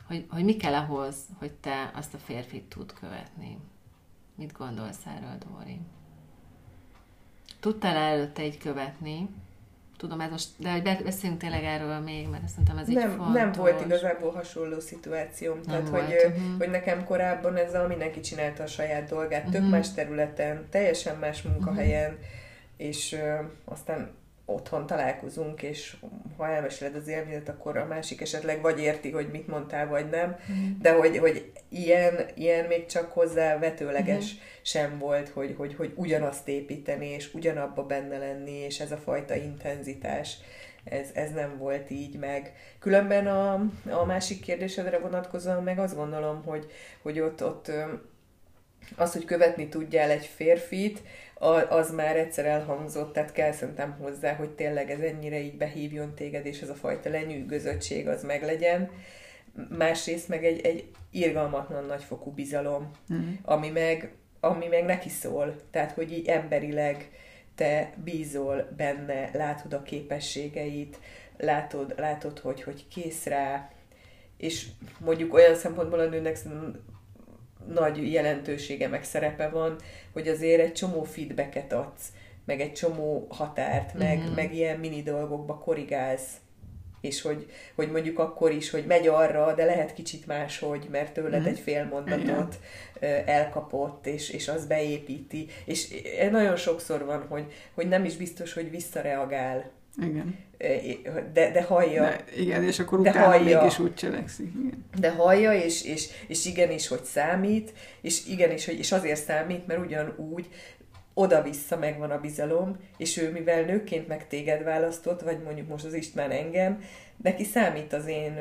[0.07, 3.59] hogy, hogy mi kell ahhoz, hogy te azt a férfit tud követni.
[4.35, 5.81] Mit gondolsz erről, Dóri?
[7.61, 9.29] Tudtál előtte így követni?
[9.97, 13.35] Tudom, ez most, de hogy beszéljünk tényleg erről még, mert szerintem ez nem, így fontos.
[13.35, 15.57] Nem volt igazából hasonló szituációm.
[15.57, 16.05] Nem Tehát, volt.
[16.05, 16.59] hogy, uh-huh.
[16.59, 19.61] hogy nekem korábban ezzel mindenki csinálta a saját dolgát, uh-huh.
[19.61, 22.27] tök más területen, teljesen más munkahelyen, uh-huh.
[22.77, 24.11] és uh, aztán
[24.47, 25.97] otthon találkozunk, és
[26.37, 30.37] ha elmeséled az élményet, akkor a másik esetleg vagy érti, hogy mit mondtál, vagy nem,
[30.53, 30.71] mm.
[30.81, 34.39] de hogy, hogy ilyen, ilyen még csak hozzá vetőleges mm.
[34.63, 39.35] sem volt, hogy, hogy, hogy ugyanazt építeni, és ugyanabba benne lenni, és ez a fajta
[39.35, 40.37] intenzitás,
[40.85, 42.53] ez, ez nem volt így meg.
[42.79, 43.53] Különben a,
[43.91, 46.67] a másik kérdésedre vonatkozóan meg azt gondolom, hogy,
[47.03, 47.71] hogy ott, ott
[48.97, 51.03] az, hogy követni tudjál egy férfit,
[51.69, 56.47] az már egyszer elhangzott, tehát kell szerintem hozzá, hogy tényleg ez ennyire így behívjon téged,
[56.47, 58.91] és ez a fajta lenyűgözöttség az meglegyen.
[59.79, 63.33] Másrészt meg egy, egy irgalmatlan nagyfokú bizalom, mm.
[63.43, 65.57] ami, meg, ami meg neki szól.
[65.71, 67.11] Tehát, hogy így emberileg
[67.55, 70.99] te bízol benne, látod a képességeit,
[71.37, 73.71] látod, látod hogy, hogy kész rá,
[74.37, 74.67] és
[74.99, 76.39] mondjuk olyan szempontból a nőnek
[77.75, 79.77] nagy jelentősége meg szerepe van,
[80.13, 82.13] hogy azért egy csomó feedbacket adsz,
[82.45, 84.35] meg egy csomó határt, meg, mm-hmm.
[84.35, 86.33] meg ilyen mini dolgokba korrigálsz,
[87.01, 91.41] és hogy, hogy mondjuk akkor is, hogy megy arra, de lehet kicsit máshogy, mert tőled
[91.41, 91.49] mm-hmm.
[91.49, 92.59] egy fél mondatot
[92.97, 93.27] Igen.
[93.27, 95.47] elkapott, és, és az beépíti.
[95.65, 95.95] És
[96.31, 99.71] nagyon sokszor van, hogy, hogy nem is biztos, hogy visszareagál.
[100.03, 100.45] Igen.
[101.33, 102.03] De, de hallja.
[102.03, 104.53] De, igen, és akkor de utána hallja, mégis úgy cselekszik.
[104.55, 104.85] Igen.
[104.99, 109.81] De hallja, és, és, és igenis, hogy számít, és igenis, hogy és azért számít, mert
[109.81, 110.49] ugyanúgy
[111.15, 115.95] oda-vissza megvan a bizalom, és ő, mivel nőként meg téged választott, vagy mondjuk most az
[115.95, 116.83] István engem,
[117.23, 118.39] neki számít az én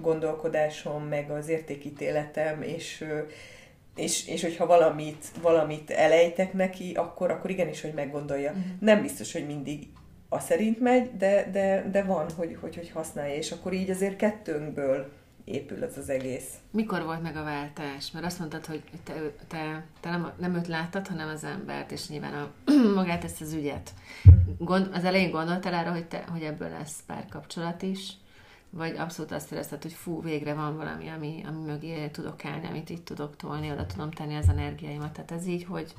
[0.00, 3.04] gondolkodásom, meg az értékítéletem, és,
[3.96, 8.50] és, és hogyha valamit, valamit elejtek neki, akkor, akkor igenis, hogy meggondolja.
[8.50, 8.64] Uh-huh.
[8.80, 9.86] Nem biztos, hogy mindig
[10.28, 14.16] a szerint megy, de, de, de van, hogy, hogy, hogy használja, és akkor így azért
[14.16, 15.12] kettőnkből
[15.44, 16.54] épül ez az egész.
[16.70, 18.10] Mikor volt meg a váltás?
[18.10, 19.12] Mert azt mondtad, hogy te,
[19.48, 22.50] te, te nem, nem őt láttad, hanem az embert, és nyilván a,
[22.94, 23.90] magát ezt az ügyet.
[24.58, 28.12] Gond, az elején gondoltál arra, hogy, te, hogy ebből lesz párkapcsolat is?
[28.70, 32.90] Vagy abszolút azt érezted, hogy fú, végre van valami, ami, ami mögé tudok állni, amit
[32.90, 35.12] itt tudok tolni, oda tudom tenni az energiáimat.
[35.12, 35.94] Tehát ez így, hogy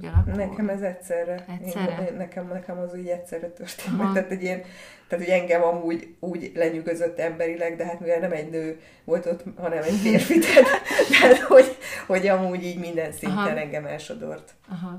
[0.00, 0.32] hogy alakul?
[0.32, 1.44] Nekem ez egyszerre.
[1.60, 2.06] Egyszerre?
[2.10, 4.12] Én, nekem, nekem az úgy egyszerre történt meg.
[4.12, 4.62] Tehát, hogy én,
[5.08, 9.44] tehát, hogy engem amúgy úgy lenyűgözött emberileg, de hát mivel nem egy nő volt ott,
[9.56, 10.68] hanem egy férfi, tehát,
[11.20, 11.76] tehát hogy,
[12.06, 13.56] hogy amúgy így minden szinten Aha.
[13.56, 14.54] engem elsodort.
[14.68, 14.98] Aha.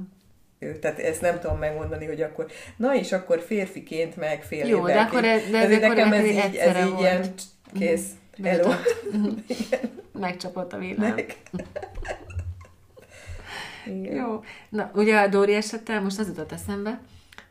[0.82, 2.46] Tehát ezt nem tudom megmondani, hogy akkor,
[2.78, 6.56] na és akkor férfiként meg fél Jó, de akkor, de, de, akkor nekem ez így,
[6.56, 7.26] ez így ilyen
[7.80, 8.08] kész.
[8.44, 8.72] Hello.
[10.20, 11.16] Megcsapott a villám.
[13.88, 14.16] Igen.
[14.16, 14.44] Jó.
[14.70, 17.02] Na, ugye a Dóri esettel most az jutott eszembe,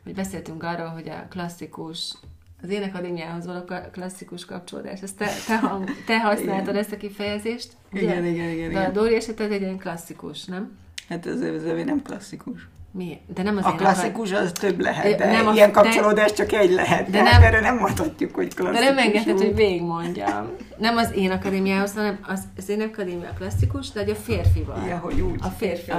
[0.03, 2.13] hogy beszéltünk arról, hogy a klasszikus
[2.61, 5.01] az énekadémiához való klasszikus kapcsolódás.
[5.01, 6.75] Ezt te, te, hang, te használtad igen.
[6.75, 7.71] ezt a kifejezést?
[7.91, 8.01] Ugye?
[8.01, 8.71] Igen, igen, igen.
[8.71, 10.77] De a Dóri eset egy ilyen klasszikus, nem?
[11.09, 12.67] Hát ez, ez, ez nem klasszikus.
[12.91, 13.21] Mi?
[13.33, 16.51] De nem az a klasszikus az több lehet, de nem ilyen a, kapcsolódás de, csak
[16.51, 17.09] egy lehet.
[17.09, 18.79] De nem, erre nem mondhatjuk, hogy klasszikus.
[18.79, 20.49] De nem engedhet, hogy végigmondjam.
[20.77, 24.87] Nem az én akadémiához, hanem az, az én akadémia klasszikus, de hogy a férfival.
[24.87, 25.39] Ja, hogy úgy.
[25.43, 25.91] A férfi.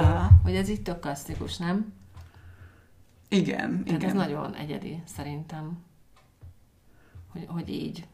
[0.43, 1.93] Hogy ez itt a klasszikus, nem?
[3.29, 4.09] Igen, Tehát igen.
[4.09, 5.77] ez nagyon egyedi, szerintem.
[7.31, 8.07] Hogy, hogy így.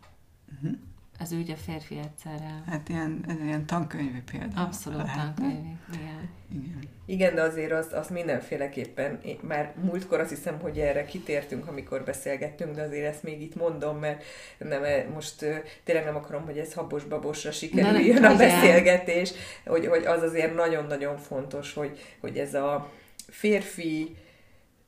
[0.56, 0.78] Uh-huh.
[1.20, 2.64] Ez úgy a férfi egyszerre.
[2.68, 4.62] Hát ilyen, ilyen tankönyvi példa.
[4.62, 5.24] Abszolút lehetne.
[5.24, 6.30] tankönyvi, igen.
[6.52, 6.80] igen.
[7.08, 12.04] Igen, de azért azt az mindenféleképpen, én már múltkor azt hiszem, hogy erre kitértünk, amikor
[12.04, 14.24] beszélgettünk, de azért ezt még itt mondom, mert
[14.58, 15.46] nem, e, most
[15.84, 19.32] tényleg nem akarom, hogy ez habos-babosra sikerüljön a beszélgetés,
[19.66, 22.92] hogy, hogy az azért nagyon-nagyon fontos, hogy, hogy ez a
[23.28, 24.16] férfi,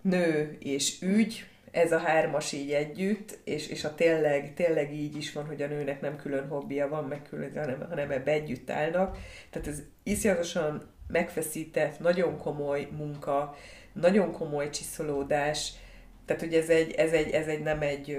[0.01, 1.45] nő és ügy,
[1.77, 5.67] ez a hármas így együtt, és, és a tényleg, tényleg így is van, hogy a
[5.67, 9.17] nőnek nem külön hobbija van, meg külön, hanem, hanem ebbe együtt állnak.
[9.49, 13.55] Tehát ez iszonyatosan megfeszített, nagyon komoly munka,
[13.93, 15.73] nagyon komoly csiszolódás,
[16.25, 18.17] tehát hogy ez egy, ez egy, ez egy nem egy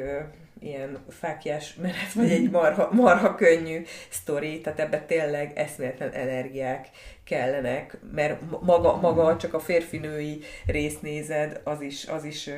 [0.61, 6.89] ilyen fákjás menet, vagy egy marha, marha könnyű sztori, tehát ebbe tényleg eszméletlen energiák
[7.25, 12.51] kellenek, mert maga, maga csak a férfinői részt nézed, az is, az is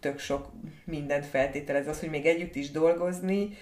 [0.00, 0.48] tök sok
[0.84, 1.86] mindent feltételez.
[1.86, 3.56] Az, hogy még együtt is dolgozni,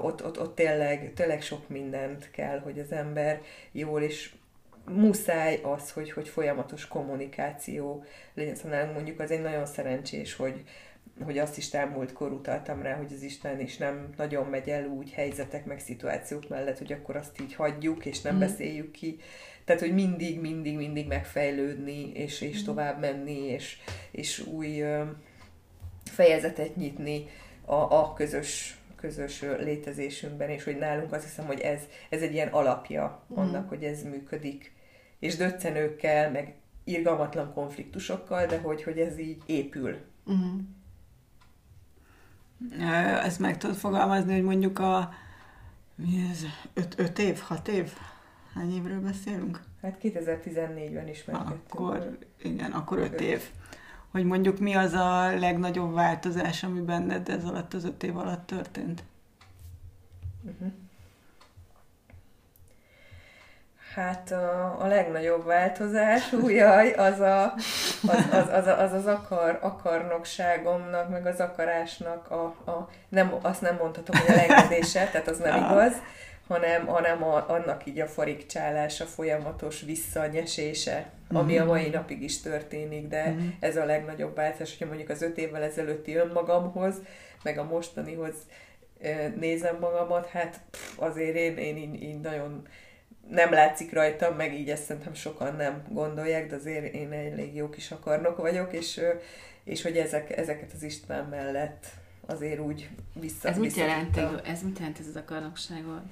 [0.00, 3.40] ott, ott, ott tényleg, tényleg sok mindent kell, hogy az ember
[3.72, 4.30] jól és
[4.86, 8.54] muszáj az, hogy, hogy folyamatos kommunikáció legyen.
[8.54, 10.62] Szóval mondjuk az egy nagyon szerencsés, hogy,
[11.24, 15.12] hogy azt is múltkor utaltam rá, hogy az Isten is nem nagyon megy el úgy
[15.12, 18.38] helyzetek meg szituációk mellett, hogy akkor azt így hagyjuk, és nem mm.
[18.38, 19.18] beszéljük ki.
[19.64, 22.64] Tehát, hogy mindig, mindig, mindig megfejlődni, és, és mm.
[22.64, 23.78] tovább menni, és,
[24.10, 25.02] és új ö,
[26.10, 27.26] fejezetet nyitni
[27.64, 32.48] a, a közös közös létezésünkben, és hogy nálunk azt hiszem, hogy ez, ez egy ilyen
[32.48, 33.36] alapja mm.
[33.36, 34.72] annak, hogy ez működik.
[35.18, 39.96] És döccenőkkel, meg irgalmatlan konfliktusokkal, de hogy, hogy ez így épül.
[40.30, 40.58] Mm.
[43.22, 45.14] Ezt meg tudod fogalmazni, hogy mondjuk a
[45.94, 46.44] mi ez?
[46.96, 47.92] Öt, év, hat év?
[48.54, 49.62] Hány évről beszélünk?
[49.82, 51.60] Hát 2014-ben ismerkedtünk.
[51.70, 53.42] Akkor, igen, akkor öt év.
[54.10, 58.46] Hogy mondjuk mi az a legnagyobb változás, ami benned ez alatt az öt év alatt
[58.46, 59.04] történt?
[60.42, 60.72] Uh-huh.
[63.94, 67.54] Hát a, a legnagyobb változás, újjaj, az a,
[68.02, 73.76] az, az, az, az, az akar, akarnokságomnak, meg az akarásnak a, a nem, azt nem
[73.80, 75.92] mondhatom, hogy a lengedése, tehát az nem igaz,
[76.48, 81.70] hanem, hanem a, annak így a farigcsálása, folyamatos visszanyesése, ami a mhm.
[81.70, 83.44] mai napig is történik, de uh-huh.
[83.60, 86.94] ez a legnagyobb változás, hogyha mondjuk az öt évvel ezelőtti önmagamhoz,
[87.42, 88.34] meg a mostanihoz
[89.36, 92.66] nézem magamat, hát pff, azért én, én így, így nagyon
[93.30, 97.68] nem látszik rajtam, meg így ezt szerintem sokan nem gondolják, de azért én elég jó
[97.68, 99.00] kis akarnok vagyok, és,
[99.64, 101.86] és hogy ezek, ezeket az István mellett
[102.26, 106.02] azért úgy vissza Ez mit jelent, ez mit jelent ez az akarnokságot?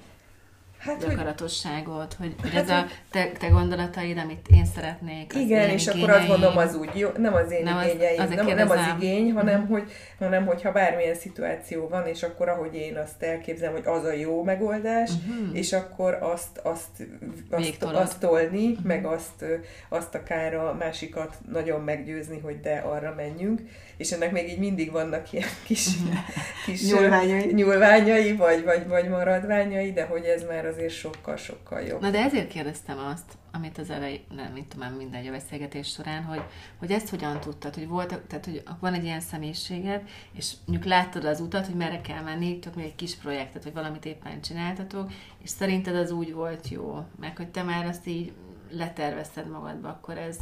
[0.83, 5.33] Hát, akaratosságot, hogy, hogy hát, ez a te, te gondolataid, amit én szeretnék.
[5.35, 8.45] Igen, és akkor azt mondom, az úgy jó, nem az én nem igényeim, az, nem,
[8.45, 13.23] nem az igény, hanem, hogy, hanem hogyha bármilyen szituáció van, és akkor ahogy én azt
[13.23, 15.57] elképzelem, hogy az a jó megoldás, uh-huh.
[15.57, 17.07] és akkor azt, azt,
[17.49, 18.85] azt, azt tolni, uh-huh.
[18.85, 19.45] meg azt,
[19.89, 23.61] azt akár a másikat nagyon meggyőzni, hogy de arra menjünk,
[23.97, 25.87] és ennek még így mindig vannak ilyen kis,
[26.65, 27.53] kis nyúlványai.
[27.53, 32.01] nyúlványai, vagy, vagy, vagy maradványai, de hogy ez már azért sokkal-sokkal jobb.
[32.01, 36.23] Na de ezért kérdeztem azt, amit az elején, nem, mit tudom, mindegy a beszélgetés során,
[36.23, 36.41] hogy,
[36.79, 40.01] hogy ezt hogyan tudtad, hogy volt, tehát hogy van egy ilyen személyiséged,
[40.33, 43.73] és mondjuk láttad az utat, hogy merre kell menni, csak még egy kis projektet, vagy
[43.73, 45.11] valamit éppen csináltatok,
[45.43, 48.33] és szerinted az úgy volt jó, meg hogy te már azt így
[48.69, 50.37] letervezted magadba, akkor ez,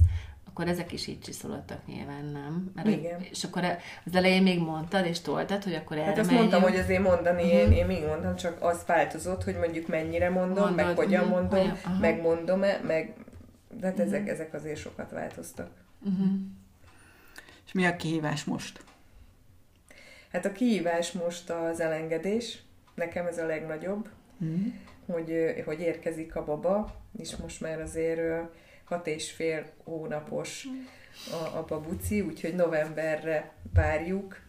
[0.52, 2.72] akkor ezek is így csiszolottak nyilván, nem?
[2.76, 3.18] Mert Igen.
[3.18, 3.64] Hogy, és akkor
[4.06, 7.43] az elején még mondtad, és toltad, hogy akkor erre Hát azt mondtam, hogy azért mondani,
[7.43, 7.60] uh-huh.
[7.60, 11.39] én, én még mondtam, csak az változott, hogy mondjuk mennyire mondom, Mondod, meg hogyan uh-huh.
[11.39, 11.99] mondom, uh-huh.
[11.99, 13.14] megmondom-e, meg
[13.82, 14.08] hát uh-huh.
[14.08, 15.70] ezek, ezek azért sokat változtak.
[16.02, 16.32] Uh-huh.
[17.66, 18.84] És mi a kihívás most?
[20.32, 22.62] Hát a kihívás most az elengedés.
[22.95, 24.60] Nekem ez a legnagyobb, uh-huh.
[25.06, 28.49] hogy, hogy érkezik a baba, és most már azért
[28.92, 30.68] hat és fél hónapos
[31.32, 34.42] a, a babuci, úgyhogy novemberre várjuk,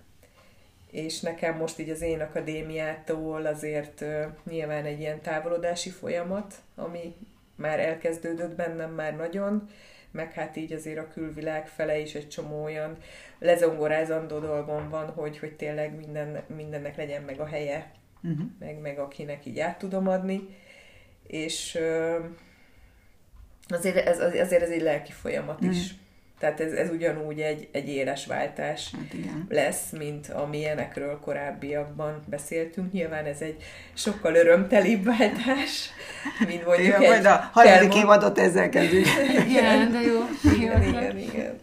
[0.90, 7.16] és nekem most így az én akadémiától azért uh, nyilván egy ilyen távolodási folyamat, ami
[7.54, 9.68] már elkezdődött bennem már nagyon,
[10.10, 12.96] meg hát így azért a külvilág fele is egy csomó olyan
[13.38, 18.46] lezongorázandó dolgom van, hogy, hogy tényleg minden, mindennek legyen meg a helye, uh-huh.
[18.58, 20.56] meg, meg akinek így át tudom adni,
[21.26, 22.24] és uh,
[23.72, 25.70] azért ez, azért ez egy lelki folyamat mm.
[25.70, 25.94] is.
[26.42, 29.46] Tehát ez, ez ugyanúgy egy, egy éles váltás hát igen.
[29.48, 32.92] lesz, mint amilyenekről korábbiakban beszéltünk.
[32.92, 33.62] Nyilván ez egy
[33.94, 35.90] sokkal örömtelibb váltás,
[36.48, 37.08] mint mondjuk igen, egy...
[37.08, 39.06] Majd a harmadik évadot ezzel kezdjük.
[39.48, 40.20] igen, de jó.
[40.54, 41.58] Igen, igen, igen.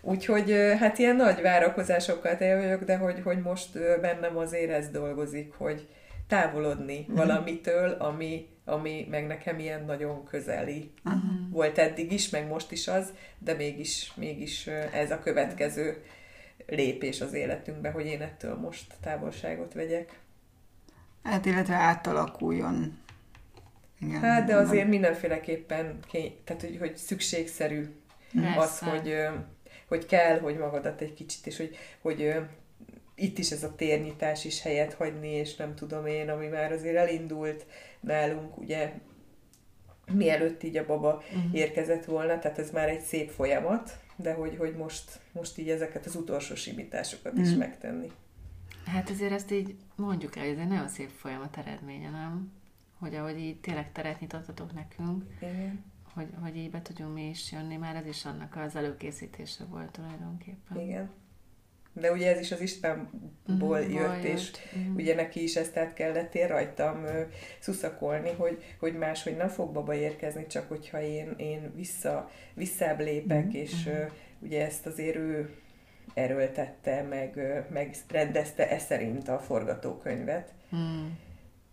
[0.00, 5.52] Úgyhogy hát ilyen nagy várakozásokkal te vagyok, de hogy, hogy most bennem azért ez dolgozik,
[5.56, 5.86] hogy
[6.28, 7.14] távolodni mm.
[7.14, 11.22] valamitől, ami, ami meg nekem ilyen nagyon közeli uh-huh.
[11.50, 16.02] volt eddig is, meg most is az, de mégis, mégis ez a következő
[16.66, 20.18] lépés az életünkbe, hogy én ettől most távolságot vegyek.
[21.22, 22.98] Hát, illetve átalakuljon.
[24.00, 25.98] Igen, hát, de azért mindenféleképpen,
[26.44, 27.94] tehát, hogy, hogy szükségszerű
[28.34, 28.60] Persze.
[28.60, 29.14] az, hogy,
[29.88, 32.34] hogy kell, hogy magadat egy kicsit, és hogy, hogy
[33.14, 36.96] itt is ez a térnyitás is helyet hagyni, és nem tudom én, ami már azért
[36.96, 37.66] elindult
[38.04, 38.92] nálunk, ugye
[40.12, 41.54] mielőtt így a baba uh-huh.
[41.54, 46.06] érkezett volna, tehát ez már egy szép folyamat, de hogy, hogy most, most így ezeket
[46.06, 47.46] az utolsó simításokat uh-huh.
[47.46, 47.58] is mhm.
[47.58, 48.10] megtenni.
[48.84, 52.52] Hát azért ezt így mondjuk el, ez egy nagyon szép folyamat eredménye, nem?
[52.98, 55.84] Hogy ahogy így tényleg teret nyitottatok nekünk, Igen.
[56.14, 59.90] Hogy, hogy így be tudjunk mi is jönni, már ez is annak az előkészítése volt
[59.90, 60.80] tulajdonképpen.
[60.80, 61.10] Igen
[61.94, 64.94] de ugye ez is az Istvánból mm, jött, jött, és mm.
[64.94, 67.20] ugye neki is ezt át kellett én rajtam ö,
[67.58, 73.44] szuszakolni, hogy, hogy máshogy nem fog baba érkezni, csak hogyha én, én vissza, visszább lépek,
[73.44, 73.50] mm.
[73.50, 73.86] és.
[73.86, 74.04] Ö,
[74.44, 75.50] ugye ezt azért ő
[76.14, 80.52] erőltette, meg, ö, meg rendezte e szerint a forgatókönyvet.
[80.76, 81.06] Mm.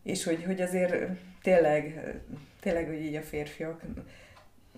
[0.03, 0.95] És hogy, hogy azért
[1.41, 2.13] tényleg,
[2.59, 3.81] tényleg, hogy így a férfiak,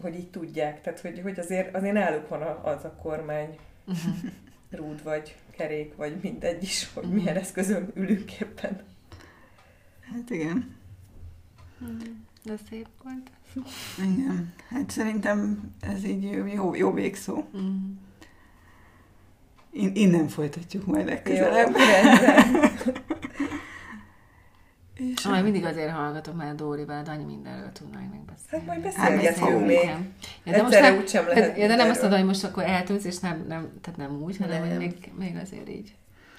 [0.02, 4.32] hogy így tudják, tehát hogy, hogy azért, azért náluk van az a kormány, uh-huh
[4.76, 7.14] rúd, vagy kerék, vagy mindegy is, hogy mm.
[7.14, 8.82] milyen eszközön ülünk éppen.
[10.00, 10.76] Hát igen.
[11.80, 13.32] Hmm, de szép volt.
[13.98, 14.54] Igen.
[14.68, 17.44] Hát szerintem ez így jó, jó végszó.
[17.58, 17.92] Mm.
[19.72, 21.76] In- innen folytatjuk majd legközelebb.
[24.96, 28.66] És ah, mindig azért hallgatom már Dórival, de annyi mindenről tudnánk még beszélni.
[28.66, 29.90] Hát majd beszélgetünk még.
[30.44, 33.06] Ja, de most nem, sem lehet ja, de nem azt mondom, hogy most akkor eltűnsz,
[33.06, 34.70] és nem, nem, tehát nem úgy, hanem nem.
[34.70, 35.96] hogy még, még azért így.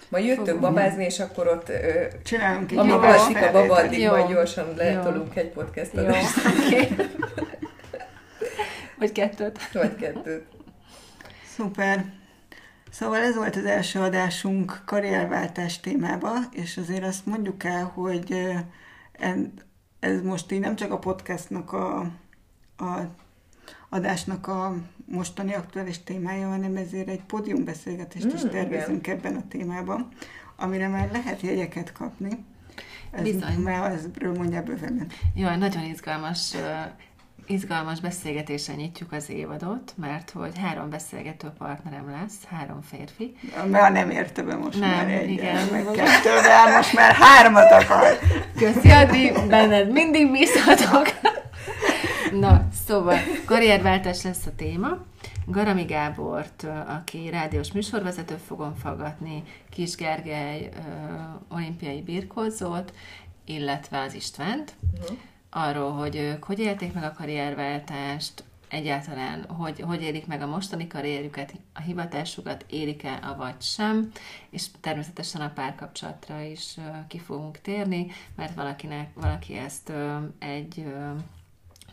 [0.08, 4.28] Majd jöttünk babázni, és akkor ott ö, csinálunk egy Amíg alszik a baba, addig majd
[4.28, 6.34] gyorsan letolunk egy podcast adást.
[8.98, 9.58] Vagy kettőt.
[9.72, 10.44] Vagy kettőt.
[11.56, 12.04] Szuper.
[12.94, 18.54] Szóval ez volt az első adásunk karrierváltás témába, és azért azt mondjuk el, hogy
[20.00, 21.98] ez most így nem csak a podcastnak a,
[22.76, 23.00] a
[23.88, 24.74] adásnak a
[25.06, 29.18] mostani aktuális témája, hanem ezért egy pódiumbeszélgetést mm, is tervezünk igen.
[29.18, 30.08] ebben a témában,
[30.56, 32.44] amire már lehet jegyeket kapni.
[33.10, 33.58] Ez Bizony.
[33.58, 35.06] Már azról mondja bőven.
[35.34, 36.54] Jaj, nagyon izgalmas
[37.46, 43.36] izgalmas beszélgetésen nyitjuk az évadot, mert hogy három beszélgető partnerem lesz, három férfi.
[43.70, 45.66] Mert nem érte be most nem, már egy, igen.
[45.66, 48.18] meg kettő, de most már hármat akar.
[48.58, 51.06] Köszi, Adi, benned mindig bízhatok.
[52.32, 54.98] Na, szóval karrierváltás lesz a téma.
[55.46, 60.68] Garami Gábort, aki rádiós műsorvezető fogom fogadni, Kis Gergely
[61.48, 62.92] olimpiai birkózót,
[63.44, 64.72] illetve az Istvánt.
[65.00, 65.18] Uh-huh
[65.54, 70.86] arról, hogy ők hogy élték meg a karrierváltást, egyáltalán hogy, hogy élik meg a mostani
[70.86, 74.10] karrierjüket, a hivatásukat, élik-e, avagy sem,
[74.50, 76.76] és természetesen a párkapcsolatra is
[77.08, 79.92] ki fogunk térni, mert valakinek, valaki ezt
[80.38, 80.86] egy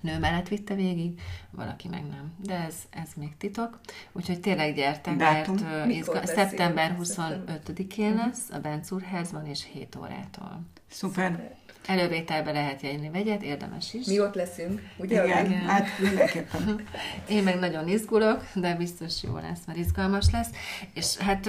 [0.02, 2.34] nő mellett vitte végig, valaki meg nem.
[2.44, 3.80] De ez, ez még titok.
[4.12, 5.56] Úgyhogy tényleg gyertek, Dátum.
[5.56, 10.62] mert izga- szeptember 25-én lesz a Bencúrházban, és 7 órától.
[10.88, 11.56] Szuper.
[11.86, 14.06] Elővételbe lehet jönni vegyet, érdemes is.
[14.06, 15.26] Mi ott leszünk, ugye?
[15.26, 15.62] Igen, Igen.
[15.62, 16.84] hát mindenképpen.
[17.30, 20.50] Én meg nagyon izgulok, de biztos jó lesz, mert izgalmas lesz.
[20.94, 21.48] És hát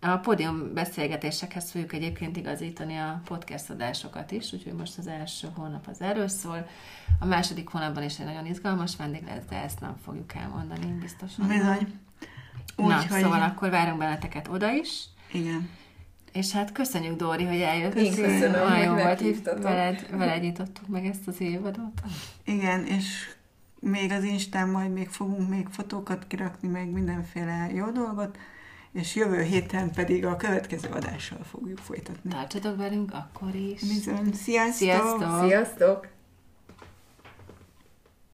[0.00, 5.86] a pódium beszélgetésekhez fogjuk egyébként igazítani a podcast adásokat is, úgyhogy most az első hónap
[5.90, 6.66] az erről szól.
[7.18, 11.48] A második hónapban is egy nagyon izgalmas vendég lesz, de ezt nem fogjuk elmondani biztosan.
[11.48, 12.00] Bizony.
[12.76, 13.20] Úgy, Na, hogy...
[13.22, 15.04] szóval akkor várunk benneteket oda is.
[15.32, 15.68] Igen.
[16.34, 18.02] És hát köszönjük, Dóri, hogy eljöttél.
[18.04, 22.00] Én köszönöm, hogy jó volt, hogy veled, veled nyitottuk meg ezt az évadot.
[22.44, 23.34] Igen, és
[23.80, 28.38] még az Instán majd még fogunk még fotókat kirakni, meg mindenféle jó dolgot,
[28.92, 32.30] és jövő héten pedig a következő adással fogjuk folytatni.
[32.30, 33.80] Tartsatok velünk akkor is.
[33.80, 34.32] Bizony.
[34.32, 34.74] Sziasztok!
[34.74, 35.44] Sziasztok!
[35.46, 36.08] Sziasztok!